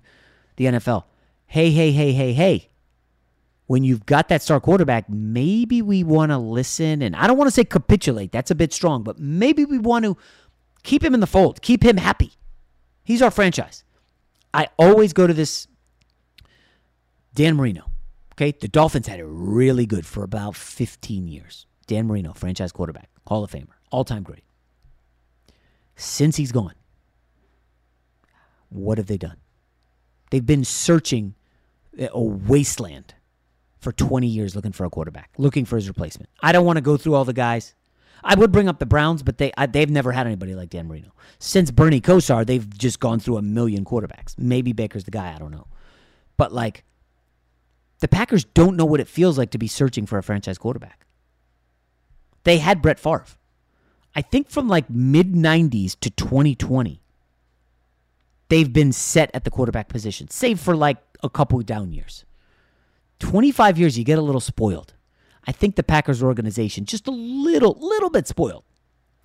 the 0.55 0.65
NFL. 0.65 1.03
Hey, 1.47 1.71
hey, 1.71 1.91
hey, 1.91 2.13
hey, 2.13 2.33
hey. 2.33 2.69
When 3.67 3.83
you've 3.83 4.05
got 4.05 4.29
that 4.29 4.41
star 4.41 4.59
quarterback, 4.59 5.09
maybe 5.09 5.81
we 5.81 6.03
want 6.03 6.31
to 6.31 6.37
listen. 6.37 7.01
And 7.01 7.15
I 7.15 7.25
don't 7.27 7.37
want 7.37 7.47
to 7.47 7.51
say 7.51 7.63
capitulate, 7.63 8.31
that's 8.31 8.51
a 8.51 8.55
bit 8.55 8.71
strong, 8.73 9.03
but 9.03 9.19
maybe 9.19 9.65
we 9.65 9.79
want 9.79 10.05
to 10.05 10.17
keep 10.83 11.03
him 11.03 11.13
in 11.13 11.19
the 11.19 11.27
fold, 11.27 11.61
keep 11.61 11.83
him 11.83 11.97
happy. 11.97 12.33
He's 13.03 13.21
our 13.21 13.31
franchise. 13.31 13.83
I 14.53 14.67
always 14.77 15.13
go 15.13 15.27
to 15.27 15.33
this 15.33 15.67
Dan 17.33 17.57
Marino. 17.57 17.89
Okay, 18.33 18.51
the 18.51 18.67
Dolphins 18.67 19.07
had 19.07 19.19
it 19.19 19.25
really 19.27 19.85
good 19.85 20.05
for 20.05 20.23
about 20.23 20.55
15 20.55 21.27
years. 21.27 21.65
Dan 21.87 22.07
Marino, 22.07 22.33
franchise 22.33 22.71
quarterback, 22.71 23.09
Hall 23.27 23.43
of 23.43 23.51
Famer, 23.51 23.75
all 23.91 24.03
time 24.03 24.23
great. 24.23 24.43
Since 25.95 26.35
he's 26.35 26.51
gone, 26.51 26.73
what 28.69 28.97
have 28.97 29.07
they 29.07 29.17
done? 29.17 29.37
They've 30.31 30.45
been 30.45 30.65
searching 30.65 31.35
a 31.97 32.19
wasteland 32.19 33.13
for 33.85 33.91
20 33.93 34.25
years 34.25 34.55
looking 34.55 34.71
for 34.71 34.83
a 34.83 34.89
quarterback, 34.89 35.29
looking 35.37 35.63
for 35.63 35.75
his 35.75 35.87
replacement. 35.87 36.27
I 36.41 36.51
don't 36.51 36.65
want 36.65 36.77
to 36.77 36.81
go 36.81 36.97
through 36.97 37.13
all 37.13 37.23
the 37.23 37.33
guys. 37.33 37.75
I 38.23 38.33
would 38.33 38.51
bring 38.51 38.67
up 38.67 38.79
the 38.79 38.87
Browns, 38.87 39.21
but 39.21 39.37
they 39.37 39.51
I, 39.55 39.67
they've 39.67 39.89
never 39.89 40.11
had 40.11 40.25
anybody 40.25 40.55
like 40.55 40.71
Dan 40.71 40.87
Marino. 40.87 41.13
Since 41.37 41.69
Bernie 41.69 42.01
Kosar, 42.01 42.45
they've 42.47 42.67
just 42.75 42.99
gone 42.99 43.19
through 43.19 43.37
a 43.37 43.43
million 43.43 43.85
quarterbacks. 43.85 44.37
Maybe 44.39 44.73
Baker's 44.73 45.03
the 45.03 45.11
guy, 45.11 45.33
I 45.33 45.37
don't 45.37 45.51
know. 45.51 45.67
But 46.35 46.51
like 46.51 46.83
the 47.99 48.07
Packers 48.07 48.43
don't 48.43 48.75
know 48.75 48.85
what 48.85 48.99
it 48.99 49.07
feels 49.07 49.37
like 49.37 49.51
to 49.51 49.59
be 49.59 49.67
searching 49.67 50.07
for 50.07 50.17
a 50.17 50.23
franchise 50.23 50.57
quarterback. 50.57 51.05
They 52.43 52.57
had 52.57 52.81
Brett 52.81 52.99
Favre. 52.99 53.25
I 54.15 54.23
think 54.23 54.49
from 54.49 54.67
like 54.67 54.89
mid 54.89 55.33
90s 55.33 55.99
to 55.99 56.09
2020, 56.09 57.01
they've 58.49 58.73
been 58.73 58.91
set 58.91 59.29
at 59.35 59.43
the 59.43 59.51
quarterback 59.51 59.89
position, 59.89 60.31
save 60.31 60.59
for 60.59 60.75
like 60.75 60.97
a 61.21 61.29
couple 61.29 61.61
down 61.61 61.93
years. 61.93 62.25
25 63.19 63.77
years, 63.77 63.97
you 63.97 64.03
get 64.03 64.19
a 64.19 64.21
little 64.21 64.41
spoiled. 64.41 64.93
I 65.47 65.51
think 65.51 65.75
the 65.75 65.83
Packers 65.83 66.23
organization 66.23 66.85
just 66.85 67.07
a 67.07 67.11
little, 67.11 67.77
little 67.79 68.09
bit 68.09 68.27
spoiled 68.27 68.63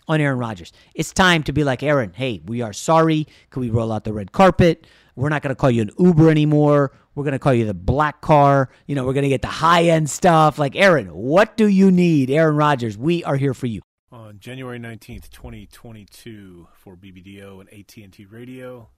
on 0.07 0.21
Aaron 0.21 0.39
Rodgers. 0.39 0.73
It's 0.95 1.13
time 1.13 1.43
to 1.45 1.53
be 1.53 1.65
like, 1.65 1.83
Aaron, 1.83 2.13
hey, 2.15 2.41
we 2.45 2.63
are 2.63 2.73
sorry. 2.73 3.27
Can 3.51 3.61
we 3.61 3.71
roll 3.71 3.93
out 3.93 4.05
the 4.05 4.13
red 4.13 4.33
carpet? 4.33 4.87
We're 5.17 5.29
not 5.29 5.43
going 5.43 5.55
to 5.55 5.59
call 5.59 5.71
you 5.71 5.83
an 5.83 5.91
Uber 5.99 6.31
anymore. 6.31 6.93
We're 7.15 7.25
going 7.25 7.33
to 7.33 7.39
call 7.39 7.55
you 7.55 7.67
the 7.67 7.75
black 7.75 8.21
car. 8.21 8.71
You 8.87 8.95
know, 8.95 9.05
we're 9.05 9.13
going 9.13 9.25
to 9.25 9.29
get 9.29 9.43
the 9.43 9.49
high 9.49 9.85
end 9.85 10.09
stuff. 10.09 10.59
Like, 10.59 10.77
Aaron, 10.77 11.07
what 11.09 11.57
do 11.57 11.67
you 11.67 11.91
need? 11.91 12.31
Aaron 12.31 12.57
Rodgers, 12.57 12.97
we 12.97 13.25
are 13.25 13.37
here 13.37 13.55
for 13.55 13.67
you. 13.67 13.83
On 14.13 14.39
January 14.39 14.79
19th, 14.79 15.31
2022, 15.31 16.69
for 16.73 16.97
BBDO 16.97 17.61
and 17.61 17.69
AT&T 17.69 18.25
Radio, 18.27 18.89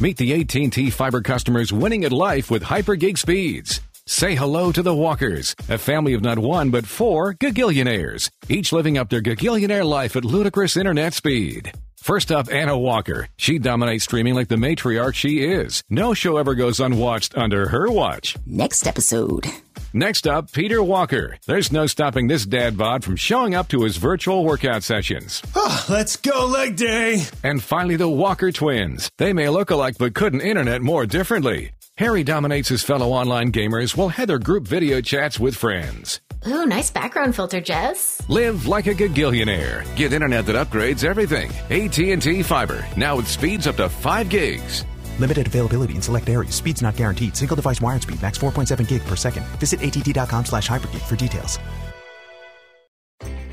Meet 0.00 0.16
the 0.16 0.40
AT&T 0.40 0.90
fiber 0.90 1.20
customers 1.20 1.72
winning 1.72 2.04
at 2.04 2.12
life 2.12 2.50
with 2.50 2.62
hyper 2.62 2.96
gig 2.96 3.18
speeds. 3.18 3.80
Say 4.06 4.34
hello 4.34 4.72
to 4.72 4.82
the 4.82 4.94
Walkers, 4.94 5.54
a 5.68 5.78
family 5.78 6.12
of 6.14 6.22
not 6.22 6.36
one 6.36 6.70
but 6.70 6.86
four 6.86 7.34
Gagillionaires, 7.34 8.30
each 8.48 8.72
living 8.72 8.98
up 8.98 9.08
their 9.08 9.22
Gagillionaire 9.22 9.88
life 9.88 10.16
at 10.16 10.24
ludicrous 10.24 10.76
internet 10.76 11.14
speed. 11.14 11.70
First 11.98 12.32
up, 12.32 12.50
Anna 12.50 12.76
Walker. 12.76 13.28
She 13.36 13.60
dominates 13.60 14.02
streaming 14.02 14.34
like 14.34 14.48
the 14.48 14.56
matriarch 14.56 15.14
she 15.14 15.44
is. 15.44 15.84
No 15.88 16.14
show 16.14 16.36
ever 16.36 16.56
goes 16.56 16.80
unwatched 16.80 17.38
under 17.38 17.68
her 17.68 17.88
watch. 17.92 18.36
Next 18.44 18.88
episode. 18.88 19.46
Next 19.92 20.26
up, 20.26 20.50
Peter 20.50 20.82
Walker. 20.82 21.38
There's 21.46 21.70
no 21.70 21.86
stopping 21.86 22.26
this 22.26 22.44
dad 22.44 22.76
bod 22.76 23.04
from 23.04 23.14
showing 23.14 23.54
up 23.54 23.68
to 23.68 23.84
his 23.84 23.98
virtual 23.98 24.44
workout 24.44 24.82
sessions. 24.82 25.42
Oh, 25.54 25.86
let's 25.88 26.16
go 26.16 26.44
leg 26.46 26.74
day. 26.74 27.22
And 27.44 27.62
finally, 27.62 27.94
the 27.96 28.08
Walker 28.08 28.50
twins. 28.50 29.08
They 29.18 29.32
may 29.32 29.48
look 29.48 29.70
alike 29.70 29.94
but 29.96 30.14
couldn't 30.14 30.40
internet 30.40 30.82
more 30.82 31.06
differently. 31.06 31.70
Harry 32.02 32.24
dominates 32.24 32.68
his 32.68 32.82
fellow 32.82 33.10
online 33.10 33.52
gamers 33.52 33.96
while 33.96 34.08
Heather 34.08 34.40
group 34.40 34.64
video 34.64 35.00
chats 35.00 35.38
with 35.38 35.54
friends. 35.54 36.20
Ooh, 36.48 36.66
nice 36.66 36.90
background 36.90 37.36
filter, 37.36 37.60
Jess. 37.60 38.20
Live 38.26 38.66
like 38.66 38.88
a 38.88 38.92
gagillionaire. 38.92 39.86
Get 39.94 40.12
internet 40.12 40.44
that 40.46 40.56
upgrades 40.56 41.04
everything. 41.04 41.52
AT&T 41.70 42.42
Fiber, 42.42 42.84
now 42.96 43.14
with 43.14 43.28
speeds 43.28 43.68
up 43.68 43.76
to 43.76 43.88
5 43.88 44.28
gigs. 44.28 44.84
Limited 45.20 45.46
availability 45.46 45.94
in 45.94 46.02
select 46.02 46.28
areas. 46.28 46.56
Speeds 46.56 46.82
not 46.82 46.96
guaranteed. 46.96 47.36
Single 47.36 47.54
device 47.54 47.80
wired 47.80 48.02
speed. 48.02 48.20
Max 48.20 48.36
4.7 48.36 48.88
gig 48.88 49.04
per 49.04 49.14
second. 49.14 49.46
Visit 49.60 49.80
att.com 49.80 50.44
slash 50.44 50.68
hypergig 50.68 51.02
for 51.02 51.14
details. 51.14 51.60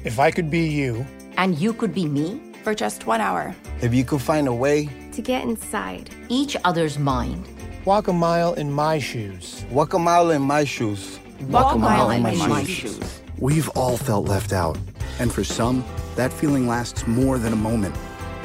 If 0.03 0.17
I 0.17 0.31
could 0.31 0.49
be 0.49 0.67
you. 0.69 1.05
And 1.37 1.55
you 1.59 1.71
could 1.71 1.93
be 1.93 2.07
me. 2.07 2.41
For 2.63 2.73
just 2.73 3.05
one 3.05 3.21
hour. 3.21 3.55
If 3.81 3.93
you 3.93 4.03
could 4.03 4.23
find 4.23 4.47
a 4.47 4.53
way. 4.53 4.89
To 5.11 5.21
get 5.21 5.43
inside. 5.43 6.09
Each 6.29 6.57
other's 6.63 6.97
mind. 6.97 7.47
Walk 7.89 8.07
a 8.07 8.13
mile 8.13 8.53
in 8.53 8.71
my 8.71 8.99
shoes. 8.99 9.65
Walk 9.71 9.95
a 9.95 9.97
mile 9.97 10.29
in 10.29 10.43
my 10.43 10.63
shoes. 10.63 11.17
Walk, 11.49 11.73
a 11.73 11.77
mile 11.79 12.11
in 12.11 12.21
my, 12.21 12.35
my 12.35 12.63
shoes. 12.63 12.99
shoes. 12.99 13.21
We've 13.39 13.67
all 13.69 13.97
felt 13.97 14.27
left 14.27 14.53
out. 14.53 14.77
And 15.17 15.33
for 15.33 15.43
some, 15.43 15.83
that 16.15 16.31
feeling 16.31 16.67
lasts 16.67 17.07
more 17.07 17.39
than 17.39 17.51
a 17.51 17.55
moment. 17.55 17.95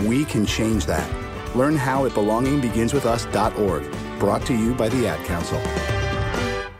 We 0.09 0.25
can 0.25 0.47
change 0.47 0.87
that. 0.87 1.07
Learn 1.55 1.77
how 1.77 2.07
at 2.07 2.13
belongingbeginswithus.org. 2.13 4.19
Brought 4.19 4.47
to 4.47 4.55
you 4.55 4.75
by 4.75 4.89
the 4.89 5.07
Ad 5.07 5.23
Council. 5.27 5.61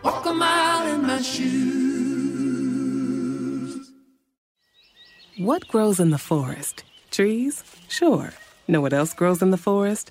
Walk 0.03 0.25
a 0.25 0.33
mile 0.33 0.95
in 0.95 1.03
my 1.03 1.21
shoes. 1.21 1.43
What 5.37 5.69
grows 5.69 6.01
in 6.01 6.09
the 6.09 6.17
forest? 6.17 6.83
Trees? 7.11 7.63
Sure. 7.89 8.33
Know 8.67 8.81
what 8.81 8.95
else 8.95 9.13
grows 9.13 9.43
in 9.43 9.51
the 9.51 9.59
forest? 9.59 10.11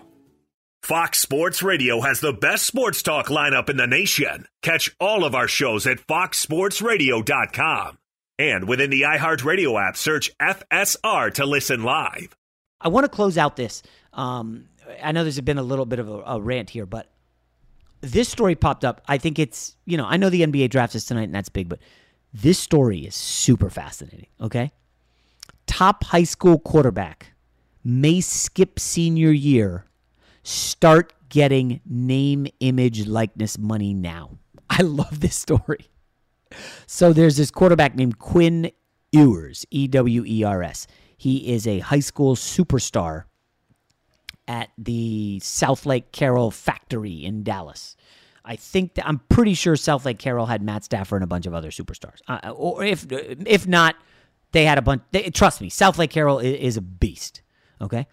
Fox 0.81 1.19
Sports 1.19 1.61
Radio 1.61 2.01
has 2.01 2.21
the 2.21 2.33
best 2.33 2.65
sports 2.65 3.03
talk 3.03 3.27
lineup 3.27 3.69
in 3.69 3.77
the 3.77 3.85
nation. 3.85 4.47
Catch 4.63 4.95
all 4.99 5.23
of 5.23 5.35
our 5.35 5.47
shows 5.47 5.85
at 5.85 5.99
foxsportsradio.com. 6.07 7.99
And 8.39 8.67
within 8.67 8.89
the 8.89 9.01
iHeartRadio 9.01 9.79
app, 9.79 9.95
search 9.95 10.35
FSR 10.39 11.31
to 11.35 11.45
listen 11.45 11.83
live. 11.83 12.35
I 12.81 12.87
want 12.87 13.03
to 13.03 13.09
close 13.09 13.37
out 13.37 13.55
this. 13.57 13.83
Um, 14.13 14.69
I 15.03 15.11
know 15.11 15.23
there's 15.23 15.39
been 15.41 15.59
a 15.59 15.63
little 15.63 15.85
bit 15.85 15.99
of 15.99 16.09
a, 16.09 16.23
a 16.25 16.41
rant 16.41 16.71
here, 16.71 16.87
but 16.87 17.11
this 18.01 18.27
story 18.27 18.55
popped 18.55 18.83
up. 18.83 19.01
I 19.07 19.19
think 19.19 19.37
it's, 19.37 19.75
you 19.85 19.97
know, 19.97 20.05
I 20.05 20.17
know 20.17 20.31
the 20.31 20.41
NBA 20.41 20.71
draft 20.71 20.95
is 20.95 21.05
tonight 21.05 21.25
and 21.25 21.35
that's 21.35 21.49
big, 21.49 21.69
but 21.69 21.77
this 22.33 22.57
story 22.57 23.01
is 23.01 23.13
super 23.13 23.69
fascinating, 23.69 24.29
okay? 24.41 24.71
Top 25.67 26.05
high 26.05 26.23
school 26.23 26.57
quarterback 26.57 27.33
may 27.83 28.19
skip 28.19 28.79
senior 28.79 29.31
year, 29.31 29.85
start 30.43 31.13
getting 31.29 31.81
name, 31.85 32.47
image, 32.59 33.07
likeness 33.07 33.57
money 33.57 33.93
now. 33.93 34.37
I 34.69 34.81
love 34.81 35.19
this 35.19 35.35
story. 35.35 35.87
So 36.85 37.13
there's 37.13 37.37
this 37.37 37.51
quarterback 37.51 37.95
named 37.95 38.19
Quinn 38.19 38.71
Ewers, 39.11 39.65
E 39.71 39.87
W 39.87 40.23
E 40.25 40.43
R 40.43 40.63
S. 40.63 40.87
He 41.17 41.53
is 41.53 41.67
a 41.67 41.79
high 41.79 41.99
school 41.99 42.35
superstar 42.35 43.25
at 44.47 44.69
the 44.77 45.39
Southlake 45.41 46.11
Carroll 46.11 46.51
factory 46.51 47.23
in 47.23 47.43
Dallas. 47.43 47.95
I 48.43 48.55
think 48.55 48.95
that, 48.95 49.07
I'm 49.07 49.19
pretty 49.29 49.53
sure 49.53 49.75
Southlake 49.75 50.17
Carroll 50.17 50.47
had 50.47 50.61
Matt 50.61 50.83
Stafford 50.83 51.17
and 51.17 51.23
a 51.23 51.27
bunch 51.27 51.45
of 51.45 51.53
other 51.53 51.69
superstars. 51.69 52.17
Uh, 52.27 52.49
or 52.49 52.83
if 52.83 53.05
if 53.09 53.67
not, 53.67 53.95
they 54.51 54.65
had 54.65 54.77
a 54.77 54.81
bunch. 54.81 55.03
They, 55.11 55.29
trust 55.29 55.61
me, 55.61 55.69
Southlake 55.69 56.09
Carroll 56.09 56.39
is, 56.39 56.55
is 56.55 56.77
a 56.77 56.81
beast. 56.81 57.43
Okay, 57.79 58.07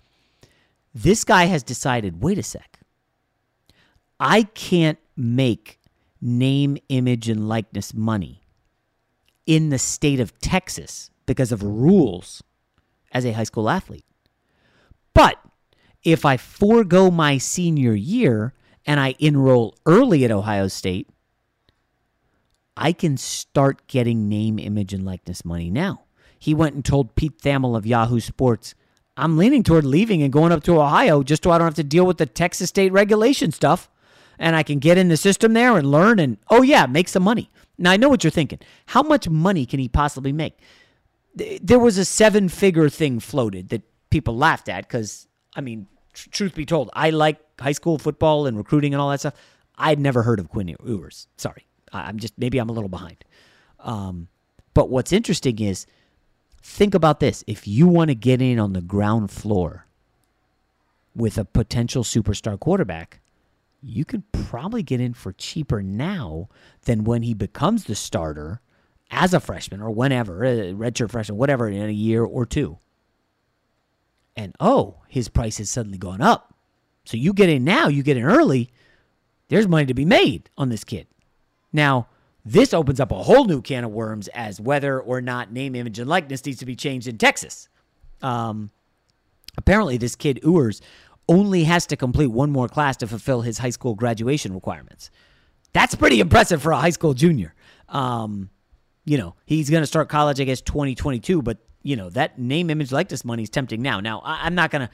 this 1.03 1.24
guy 1.24 1.44
has 1.44 1.62
decided. 1.62 2.22
Wait 2.22 2.38
a 2.38 2.42
sec. 2.42 2.80
I 4.18 4.42
can't 4.42 4.99
make 5.16 5.80
name, 6.20 6.76
image, 6.88 7.28
and 7.28 7.49
likeness 7.49 7.94
money 7.94 8.42
in 9.46 9.70
the 9.70 9.78
state 9.78 10.20
of 10.20 10.38
Texas 10.40 11.11
because 11.26 11.53
of 11.53 11.62
rules 11.62 12.42
as 13.12 13.24
a 13.24 13.32
high 13.32 13.44
school 13.44 13.70
athlete. 13.70 14.05
But 15.14 15.38
if 16.03 16.24
I 16.24 16.36
forego 16.36 17.11
my 17.11 17.38
senior 17.38 17.94
year 17.94 18.55
and 18.84 18.99
I 18.99 19.14
enroll 19.18 19.76
early 19.86 20.24
at 20.24 20.30
Ohio 20.30 20.68
State, 20.68 21.09
I 22.76 22.92
can 22.92 23.16
start 23.16 23.86
getting 23.86 24.28
name, 24.28 24.59
image, 24.59 24.92
and 24.92 25.05
likeness 25.05 25.44
money 25.44 25.70
now. 25.70 26.03
He 26.38 26.55
went 26.55 26.74
and 26.74 26.84
told 26.84 27.16
Pete 27.16 27.38
Thamel 27.38 27.76
of 27.76 27.86
Yahoo 27.86 28.20
Sports, 28.20 28.74
I'm 29.19 29.37
leaning 29.37 29.62
toward 29.62 29.85
leaving 29.85 30.23
and 30.23 30.33
going 30.33 30.53
up 30.53 30.62
to 30.64 30.81
Ohio 30.81 31.23
just 31.23 31.43
so 31.45 31.51
I 31.51 31.59
don't 31.59 31.66
have 31.66 31.75
to 31.75 31.85
deal 31.85 32.07
with 32.07 32.19
the 32.19 32.27
Texas 32.27 32.69
state 32.69 32.93
regulation 32.93 33.53
stuff. 33.53 33.91
And 34.39 34.55
I 34.55 34.62
can 34.62 34.79
get 34.79 34.97
in 34.97 35.09
the 35.09 35.16
system 35.16 35.53
there 35.53 35.77
and 35.77 35.91
learn 35.91 36.21
and, 36.21 36.39
oh, 36.49 36.62
yeah, 36.62 36.87
make 36.87 37.09
some 37.09 37.25
money. 37.25 37.51
Now, 37.77 37.91
I 37.91 37.97
know 37.97 38.09
what 38.09 38.23
you're 38.23 38.31
thinking. 38.31 38.61
How 38.87 39.03
much 39.03 39.29
money 39.29 39.66
can 39.66 39.81
he 39.81 39.89
possibly 39.89 40.33
make? 40.33 40.57
There 41.35 41.81
was 41.81 41.99
a 41.99 42.05
seven 42.05 42.49
figure 42.49 42.89
thing 42.89 43.19
floated 43.19 43.71
that 43.71 43.83
people 44.11 44.37
laughed 44.37 44.69
at 44.69 44.87
because, 44.87 45.27
I 45.57 45.61
mean, 45.61 45.89
tr- 46.12 46.31
truth 46.31 46.55
be 46.55 46.64
told, 46.64 46.89
I 46.93 47.11
like 47.11 47.41
high 47.61 47.73
school 47.73 47.99
football 47.99 48.47
and 48.47 48.57
recruiting 48.57 48.95
and 48.95 49.01
all 49.01 49.11
that 49.11 49.21
stuff. 49.21 49.35
I'd 49.77 49.99
never 49.99 50.23
heard 50.23 50.39
of 50.39 50.49
Quinn 50.49 50.77
Ewers. 50.85 51.27
Sorry. 51.37 51.66
I'm 51.93 52.19
just, 52.19 52.39
maybe 52.39 52.59
I'm 52.59 52.69
a 52.69 52.73
little 52.73 52.89
behind. 52.89 53.25
Um, 53.81 54.29
but 54.75 54.91
what's 54.91 55.12
interesting 55.12 55.59
is 55.59 55.87
think 56.63 56.95
about 56.95 57.21
this. 57.21 57.45
If 57.47 57.67
you 57.67 57.87
want 57.87 58.09
to 58.09 58.15
get 58.15 58.43
in 58.43 58.59
on 58.59 58.73
the 58.73 58.81
ground 58.81 59.31
floor 59.31 59.87
with 61.15 61.39
a 61.39 61.45
potential 61.45 62.05
superstar 62.05 62.59
quarterback, 62.59 63.21
you 63.83 64.05
could 64.05 64.31
probably 64.33 64.83
get 64.83 65.01
in 65.01 65.15
for 65.15 65.33
cheaper 65.33 65.83
now 65.83 66.49
than 66.83 67.05
when 67.05 67.23
he 67.23 67.35
becomes 67.35 67.85
the 67.85 67.95
starter 67.95 68.61
as 69.11 69.33
a 69.33 69.41
freshman 69.41 69.81
or 69.81 69.91
whenever, 69.91 70.45
a 70.45 70.73
redshirt 70.73 71.11
freshman, 71.11 71.39
whatever, 71.39 71.69
in 71.69 71.89
a 71.89 71.93
year 71.93 72.25
or 72.25 72.45
two. 72.45 72.79
And 74.37 74.55
oh, 74.61 75.03
his 75.09 75.29
price 75.29 75.59
has 75.59 75.71
suddenly 75.71 75.99
gone 75.99 76.21
up. 76.21 76.55
So 77.05 77.17
you 77.17 77.33
get 77.33 77.49
in 77.49 77.65
now, 77.65 77.89
you 77.89 78.03
get 78.03 78.17
in 78.17 78.25
early, 78.25 78.71
there's 79.49 79.67
money 79.67 79.87
to 79.87 79.95
be 79.95 80.05
made 80.05 80.51
on 80.59 80.69
this 80.69 80.85
kid. 80.85 81.07
Now, 81.73 82.09
this 82.53 82.72
opens 82.72 82.99
up 83.01 83.12
a 83.12 83.22
whole 83.22 83.44
new 83.44 83.61
can 83.61 83.84
of 83.84 83.90
worms 83.90 84.28
as 84.28 84.61
whether 84.61 85.01
or 85.01 85.20
not 85.20 85.53
name, 85.53 85.74
image, 85.74 85.99
and 85.99 86.09
likeness 86.09 86.44
needs 86.46 86.59
to 86.59 86.66
be 86.66 86.74
changed 86.76 87.07
in 87.07 87.18
Texas. 87.18 87.68
Um, 88.22 88.70
apparently, 89.57 89.99
this 89.99 90.16
kid, 90.16 90.40
Ewers, 90.42 90.80
only 91.28 91.64
has 91.64 91.86
to 91.88 91.96
complete 91.96 92.28
one 92.28 92.51
more 92.51 92.68
class 92.68 92.96
to 92.99 93.07
fulfill 93.07 93.42
his 93.42 93.59
high 93.59 93.70
school 93.70 93.94
graduation 93.94 94.55
requirements. 94.55 95.11
That's 95.74 95.94
pretty 95.94 96.20
impressive 96.20 96.62
for 96.62 96.72
a 96.72 96.78
high 96.78 96.90
school 96.90 97.12
junior. 97.12 97.55
Um, 97.90 98.49
you 99.05 99.18
know, 99.18 99.34
he's 99.44 99.68
going 99.68 99.82
to 99.82 99.86
start 99.86 100.09
college, 100.09 100.40
I 100.40 100.44
guess, 100.44 100.61
2022, 100.62 101.42
but, 101.42 101.59
you 101.82 101.96
know, 101.96 102.09
that 102.11 102.38
name, 102.38 102.70
image, 102.70 102.92
likeness 102.92 103.24
money 103.24 103.42
is 103.42 103.51
tempting 103.51 103.82
now. 103.82 104.01
Now, 104.01 104.20
I- 104.20 104.46
I'm 104.46 104.55
not 104.55 104.70
going 104.70 104.86
to 104.86 104.90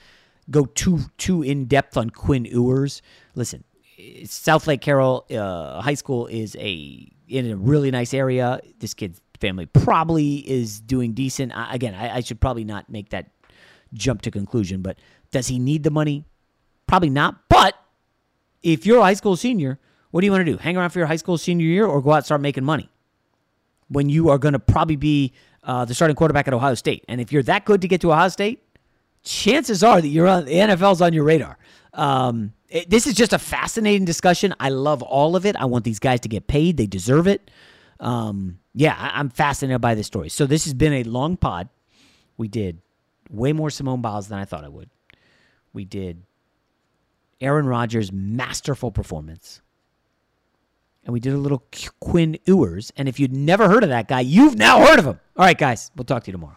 go 0.51 0.67
too 0.67 1.01
too 1.19 1.43
in 1.43 1.67
depth 1.67 1.97
on 1.97 2.11
Quinn 2.11 2.45
Ewers. 2.45 3.01
Listen, 3.35 3.65
Southlake 3.99 4.81
Carroll 4.81 5.27
uh, 5.31 5.81
High 5.81 5.95
School 5.95 6.27
is 6.27 6.57
a 6.57 7.11
in 7.29 7.51
a 7.51 7.57
really 7.57 7.91
nice 7.91 8.13
area. 8.13 8.61
This 8.79 8.95
kid's 8.95 9.21
family 9.41 9.67
probably 9.67 10.37
is 10.49 10.81
doing 10.81 11.13
decent. 11.13 11.57
I, 11.57 11.75
again, 11.75 11.95
I, 11.95 12.17
I 12.17 12.21
should 12.21 12.41
probably 12.41 12.65
not 12.65 12.91
make 12.91 13.11
that 13.11 13.31
jump 13.93 14.23
to 14.23 14.31
conclusion, 14.31 14.83
but 14.83 14.99
does 15.31 15.49
he 15.49 15.59
need 15.59 15.83
the 15.83 15.91
money? 15.91 16.25
Probably 16.87 17.11
not. 17.11 17.49
But 17.49 17.75
if 18.63 18.85
you're 18.87 18.99
a 18.99 19.03
high 19.03 19.15
school 19.15 19.37
senior, 19.37 19.79
what 20.11 20.21
do 20.21 20.27
you 20.27 20.33
want 20.33 20.45
to 20.47 20.53
do? 20.53 20.59
Hang 20.59 20.77
around 20.77 20.91
for 20.91 20.99
your 20.99 21.07
high 21.07 21.17
school 21.17 21.39
senior 21.39 21.67
year 21.67 21.87
or 21.87 22.03
go 22.03 22.13
out 22.13 22.17
and 22.19 22.25
start 22.25 22.41
making 22.41 22.65
money 22.65 22.89
when 23.89 24.09
you 24.09 24.29
are 24.29 24.39
going 24.39 24.53
to 24.53 24.59
probably 24.59 24.97
be 24.97 25.33
uh, 25.63 25.85
the 25.85 25.95
starting 25.95 26.17
quarterback 26.17 26.49
at 26.49 26.55
Ohio 26.55 26.75
State? 26.75 27.05
And 27.09 27.21
if 27.21 27.33
you're 27.33 27.43
that 27.45 27.65
good 27.65 27.81
to 27.83 27.89
get 27.89 28.01
to 28.03 28.13
Ohio 28.13 28.29
State, 28.29 28.63
chances 29.23 29.83
are 29.83 30.01
that 30.01 30.09
you're 30.09 30.27
on 30.27 30.45
the 30.45 30.53
NFL's 30.55 31.01
on 31.01 31.13
your 31.13 31.25
radar. 31.25 31.59
Um, 31.93 32.53
it, 32.75 32.91
this 32.91 33.07
is 33.07 33.15
just 33.15 33.33
a 33.33 33.39
fascinating 33.39 34.05
discussion. 34.05 34.53
I 34.59 34.69
love 34.69 35.01
all 35.03 35.37
of 35.37 35.47
it. 35.47 35.55
I 35.57 35.65
want 35.67 35.85
these 35.85 36.01
guys 36.01 36.21
to 36.21 36.29
get 36.29 36.49
paid. 36.49 36.77
They 36.77 36.87
deserve 36.87 37.29
it. 37.29 37.51
Um, 38.01 38.59
yeah, 38.75 38.97
I, 38.99 39.19
I'm 39.19 39.31
fascinated 39.31 39.81
by 39.81 39.95
this 39.95 40.09
story. 40.09 40.29
So 40.29 40.45
this 40.45 40.65
has 40.65 40.75
been 40.75 40.93
a 40.93 41.05
long 41.05 41.37
pod. 41.37 41.69
We 42.37 42.49
did 42.49 42.83
way 43.31 43.53
more 43.53 43.71
Simone 43.71 44.03
Biles 44.03 44.27
than 44.27 44.41
I 44.41 44.45
thought 44.45 44.65
I 44.65 44.69
would. 44.69 44.91
We 45.73 45.85
did 45.85 46.25
Aaron 47.41 47.67
Rodgers' 47.67 48.11
masterful 48.11 48.91
performance. 48.91 49.61
And 51.05 51.13
we 51.13 51.21
did 51.21 51.33
a 51.33 51.39
little 51.39 51.63
Quinn 52.01 52.39
Ewers. 52.45 52.93
And 52.97 53.09
if 53.09 53.21
you'd 53.21 53.33
never 53.33 53.69
heard 53.69 53.85
of 53.85 53.91
that 53.91 54.09
guy, 54.09 54.21
you've 54.21 54.59
now 54.59 54.85
heard 54.85 54.99
of 54.99 55.05
him. 55.05 55.21
All 55.37 55.45
right, 55.45 55.57
guys, 55.57 55.93
we'll 55.95 56.05
talk 56.05 56.25
to 56.25 56.29
you 56.29 56.33
tomorrow. 56.33 56.57